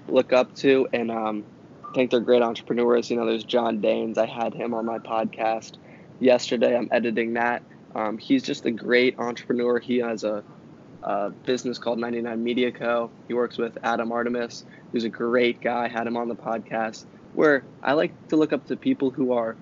look 0.07 0.33
up 0.33 0.55
to 0.55 0.87
and 0.93 1.11
um, 1.11 1.43
think 1.93 2.11
they're 2.11 2.19
great 2.19 2.41
entrepreneurs. 2.41 3.09
You 3.09 3.17
know, 3.17 3.25
there's 3.25 3.43
John 3.43 3.81
Danes. 3.81 4.17
I 4.17 4.25
had 4.25 4.53
him 4.53 4.73
on 4.73 4.85
my 4.85 4.99
podcast 4.99 5.73
yesterday. 6.19 6.75
I'm 6.75 6.87
editing 6.91 7.33
that. 7.33 7.63
Um, 7.95 8.17
he's 8.17 8.43
just 8.43 8.65
a 8.65 8.71
great 8.71 9.17
entrepreneur. 9.19 9.79
He 9.79 9.97
has 9.97 10.23
a, 10.23 10.43
a, 11.03 11.29
business 11.29 11.77
called 11.77 11.99
99 11.99 12.43
Media 12.43 12.71
Co. 12.71 13.11
He 13.27 13.33
works 13.33 13.57
with 13.57 13.77
Adam 13.83 14.11
Artemis, 14.11 14.65
who's 14.91 15.03
a 15.03 15.09
great 15.09 15.61
guy. 15.61 15.87
Had 15.87 16.07
him 16.07 16.17
on 16.17 16.27
the 16.27 16.35
podcast. 16.35 17.05
Where 17.33 17.63
I 17.83 17.93
like 17.93 18.29
to 18.29 18.35
look 18.35 18.53
up 18.53 18.67
to 18.67 18.75
people 18.75 19.11
who 19.11 19.33
are 19.33 19.55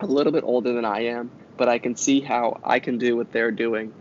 a 0.00 0.06
little 0.06 0.32
bit 0.32 0.44
older 0.44 0.72
than 0.72 0.84
I 0.84 1.06
am, 1.06 1.30
but 1.56 1.68
I 1.68 1.78
can 1.78 1.96
see 1.96 2.20
how 2.20 2.60
I 2.62 2.80
can 2.80 2.98
do 2.98 3.16
what 3.16 3.32
they're 3.32 3.50
doing, 3.50 3.92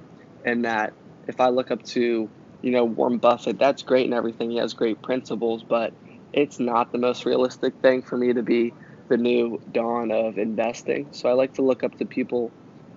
and 0.43 0.65
that 0.65 0.93
if 1.27 1.39
I 1.39 1.49
look 1.49 1.71
up 1.71 1.83
to, 1.83 2.29
you 2.61 2.71
know, 2.71 2.83
Warren 2.85 3.17
Buffett, 3.17 3.57
that's 3.57 3.83
great 3.83 4.05
and 4.05 4.13
everything. 4.13 4.51
He 4.51 4.57
has 4.57 4.73
great 4.73 5.01
principles, 5.01 5.63
but 5.63 5.93
it's 6.33 6.59
not 6.59 6.91
the 6.91 6.97
most 6.97 7.25
realistic 7.25 7.75
thing 7.81 8.01
for 8.01 8.17
me 8.17 8.33
to 8.33 8.43
be 8.43 8.73
the 9.07 9.17
new 9.17 9.61
dawn 9.71 10.11
of 10.11 10.37
investing. 10.37 11.07
So 11.11 11.29
I 11.29 11.33
like 11.33 11.53
to 11.55 11.61
look 11.61 11.83
up 11.83 11.97
to 11.99 12.05
people 12.05 12.51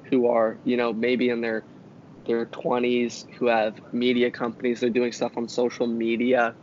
who 0.04 0.28
are, 0.28 0.56
you 0.64 0.76
know, 0.76 0.92
maybe 0.92 1.28
in 1.28 1.40
their 1.40 1.62
their 2.28 2.46
20s 2.46 3.26
who 3.38 3.48
have 3.48 3.80
media 3.92 4.30
companies, 4.30 4.80
they're 4.80 4.90
doing 4.90 5.12
stuff 5.12 5.36
on 5.36 5.48
social 5.48 5.88
media, 5.88 6.54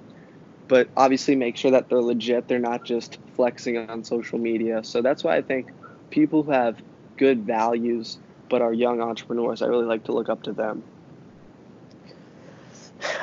but 0.67 0.89
obviously 0.95 1.35
make 1.35 1.57
sure 1.57 1.71
that 1.71 1.89
they're 1.89 2.01
legit, 2.01 2.47
they're 2.47 2.59
not 2.59 2.85
just 2.85 3.19
flexing 3.35 3.77
on 3.77 4.03
social 4.05 4.39
media. 4.39 4.83
So 4.83 5.01
that's 5.01 5.23
why 5.23 5.37
I 5.37 5.41
think 5.41 5.69
people 6.11 6.43
who 6.43 6.51
have 6.51 6.81
good 7.17 7.45
values 7.45 8.19
but 8.49 8.61
are 8.61 8.73
young 8.73 9.01
entrepreneurs, 9.01 9.61
I 9.61 9.67
really 9.67 9.85
like 9.85 10.05
to 10.05 10.13
look 10.13 10.29
up 10.29 10.43
to 10.43 10.53
them. 10.53 10.83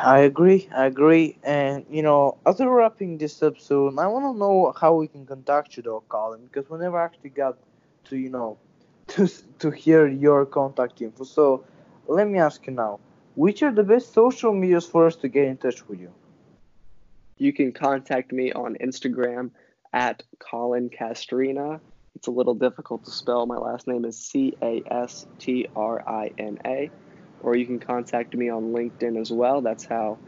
I 0.02 0.20
agree. 0.20 0.68
I 0.74 0.86
agree. 0.86 1.38
And 1.42 1.84
you 1.90 2.02
know, 2.02 2.38
after 2.46 2.68
wrapping 2.70 3.18
this 3.18 3.42
up 3.42 3.58
soon, 3.58 3.98
I 3.98 4.06
want 4.08 4.24
to 4.34 4.38
know 4.38 4.72
how 4.78 4.94
we 4.94 5.08
can 5.08 5.26
contact 5.26 5.76
you, 5.76 5.82
though, 5.82 6.02
Collin, 6.08 6.44
because 6.46 6.68
we 6.70 6.78
never 6.78 7.00
actually 7.00 7.30
got 7.30 7.56
to 8.04 8.16
you 8.16 8.30
know 8.30 8.58
to 9.08 9.28
to 9.60 9.70
hear 9.70 10.06
your 10.08 10.46
contact 10.46 11.00
info. 11.02 11.24
So 11.24 11.64
let 12.12 12.28
me 12.28 12.38
ask 12.38 12.66
you 12.66 12.74
now, 12.74 13.00
which 13.34 13.62
are 13.62 13.72
the 13.72 13.82
best 13.82 14.12
social 14.12 14.52
medias 14.52 14.86
for 14.86 15.06
us 15.06 15.16
to 15.16 15.28
get 15.28 15.46
in 15.46 15.56
touch 15.56 15.88
with 15.88 16.00
you? 16.00 16.10
You 17.38 17.52
can 17.52 17.72
contact 17.72 18.32
me 18.32 18.52
on 18.52 18.76
Instagram 18.82 19.50
at 19.92 20.22
Collin 20.38 20.90
Castrina. 20.90 21.80
It's 22.14 22.28
a 22.28 22.30
little 22.30 22.54
difficult 22.54 23.04
to 23.04 23.10
spell. 23.10 23.46
My 23.46 23.56
last 23.56 23.86
name 23.86 24.04
is 24.04 24.18
C 24.18 24.54
A 24.62 24.82
S 24.90 25.26
T 25.38 25.66
R 25.74 26.02
I 26.06 26.30
N 26.38 26.58
A 26.66 26.90
or 27.42 27.56
you 27.56 27.66
can 27.66 27.80
contact 27.80 28.34
me 28.34 28.48
on 28.48 28.72
LinkedIn 28.72 29.20
as 29.20 29.30
well. 29.30 29.60
That's 29.60 29.84
how 29.84 30.18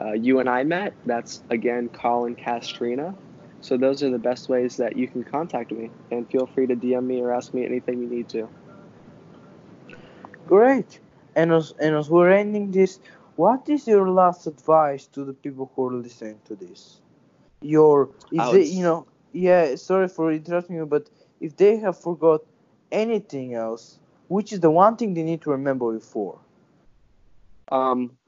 uh, 0.00 0.12
you 0.12 0.38
and 0.38 0.48
I 0.48 0.62
met. 0.64 0.94
That's 1.04 1.42
again 1.50 1.90
Collin 1.92 2.36
Castrina. 2.36 3.14
So 3.60 3.76
those 3.76 4.02
are 4.02 4.10
the 4.10 4.18
best 4.18 4.48
ways 4.48 4.76
that 4.78 4.96
you 4.96 5.06
can 5.06 5.22
contact 5.22 5.70
me, 5.70 5.90
and 6.10 6.28
feel 6.28 6.46
free 6.46 6.66
to 6.66 6.74
DM 6.74 7.04
me 7.04 7.20
or 7.20 7.32
ask 7.32 7.52
me 7.52 7.64
anything 7.64 8.00
you 8.00 8.08
need 8.08 8.28
to. 8.30 8.48
Great. 10.46 11.00
And 11.34 11.52
as 11.52 11.72
and 11.80 11.96
as 11.96 12.10
we're 12.10 12.30
ending 12.30 12.70
this, 12.70 13.00
what 13.36 13.68
is 13.68 13.86
your 13.86 14.08
last 14.08 14.46
advice 14.46 15.06
to 15.08 15.24
the 15.24 15.32
people 15.32 15.70
who 15.74 15.88
are 15.88 15.94
listening 15.94 16.38
to 16.44 16.54
this? 16.54 17.00
Your 17.62 18.10
if 18.30 18.52
they 18.52 18.64
you 18.64 18.82
know 18.82 19.06
yeah 19.32 19.76
sorry 19.76 20.08
for 20.08 20.32
interrupting 20.32 20.76
you, 20.76 20.86
but 20.86 21.08
if 21.40 21.56
they 21.56 21.76
have 21.76 21.98
forgot 21.98 22.42
anything 22.90 23.54
else, 23.54 23.98
which 24.28 24.52
is 24.52 24.60
the 24.60 24.70
one 24.70 24.96
thing 24.96 25.14
they 25.14 25.22
need 25.22 25.42
to 25.42 25.50
remember 25.50 25.92
before? 25.92 26.38
Um, 27.70 28.18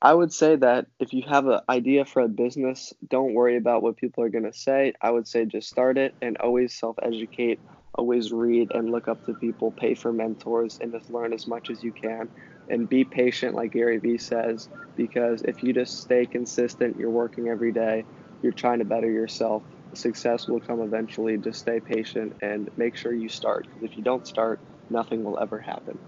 I 0.00 0.14
would 0.14 0.32
say 0.32 0.56
that 0.56 0.86
if 0.98 1.12
you 1.12 1.22
have 1.28 1.46
an 1.46 1.60
idea 1.68 2.04
for 2.04 2.22
a 2.22 2.28
business, 2.28 2.92
don't 3.08 3.34
worry 3.34 3.56
about 3.56 3.82
what 3.82 3.96
people 3.96 4.24
are 4.24 4.28
going 4.28 4.44
to 4.44 4.52
say. 4.52 4.92
I 5.00 5.10
would 5.10 5.28
say 5.28 5.44
just 5.44 5.68
start 5.68 5.98
it 5.98 6.14
and 6.22 6.36
always 6.38 6.74
self 6.74 6.96
educate, 7.02 7.60
always 7.94 8.32
read 8.32 8.72
and 8.74 8.90
look 8.90 9.08
up 9.08 9.24
to 9.26 9.34
people, 9.34 9.72
pay 9.72 9.94
for 9.94 10.12
mentors, 10.12 10.78
and 10.80 10.92
just 10.92 11.10
learn 11.10 11.32
as 11.32 11.46
much 11.46 11.70
as 11.70 11.82
you 11.82 11.92
can. 11.92 12.28
And 12.68 12.88
be 12.88 13.04
patient, 13.04 13.54
like 13.54 13.72
Gary 13.72 13.98
Vee 13.98 14.18
says, 14.18 14.68
because 14.96 15.42
if 15.42 15.62
you 15.62 15.72
just 15.72 16.00
stay 16.00 16.24
consistent, 16.26 16.96
you're 16.96 17.10
working 17.10 17.48
every 17.48 17.72
day, 17.72 18.04
you're 18.42 18.52
trying 18.52 18.78
to 18.78 18.84
better 18.84 19.10
yourself, 19.10 19.62
success 19.94 20.48
will 20.48 20.60
come 20.60 20.80
eventually. 20.80 21.36
Just 21.36 21.60
stay 21.60 21.80
patient 21.80 22.34
and 22.42 22.70
make 22.76 22.96
sure 22.96 23.12
you 23.12 23.28
start. 23.28 23.66
Because 23.66 23.90
if 23.90 23.96
you 23.96 24.02
don't 24.02 24.26
start, 24.26 24.60
nothing 24.90 25.24
will 25.24 25.38
ever 25.38 25.58
happen. 25.58 25.98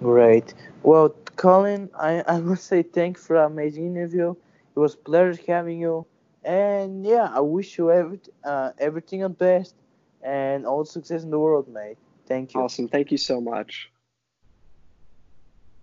Great. 0.00 0.54
Well, 0.82 1.10
Collin, 1.36 1.90
I, 1.98 2.24
I 2.26 2.40
must 2.40 2.66
say 2.66 2.82
thank 2.82 3.16
you 3.16 3.22
for 3.22 3.36
an 3.36 3.52
amazing 3.52 3.86
interview. 3.86 4.34
It 4.74 4.78
was 4.78 4.94
a 4.94 4.98
pleasure 4.98 5.40
having 5.46 5.80
you. 5.80 6.06
And 6.44 7.06
yeah, 7.06 7.30
I 7.32 7.40
wish 7.40 7.78
you 7.78 7.92
every, 7.92 8.20
uh, 8.44 8.70
everything 8.78 9.20
the 9.20 9.28
best 9.28 9.74
and 10.22 10.66
all 10.66 10.84
success 10.84 11.22
in 11.22 11.30
the 11.30 11.38
world, 11.38 11.68
mate. 11.68 11.98
Thank 12.26 12.54
you. 12.54 12.62
Awesome. 12.62 12.88
Thank 12.88 13.12
you 13.12 13.18
so 13.18 13.40
much. 13.40 13.91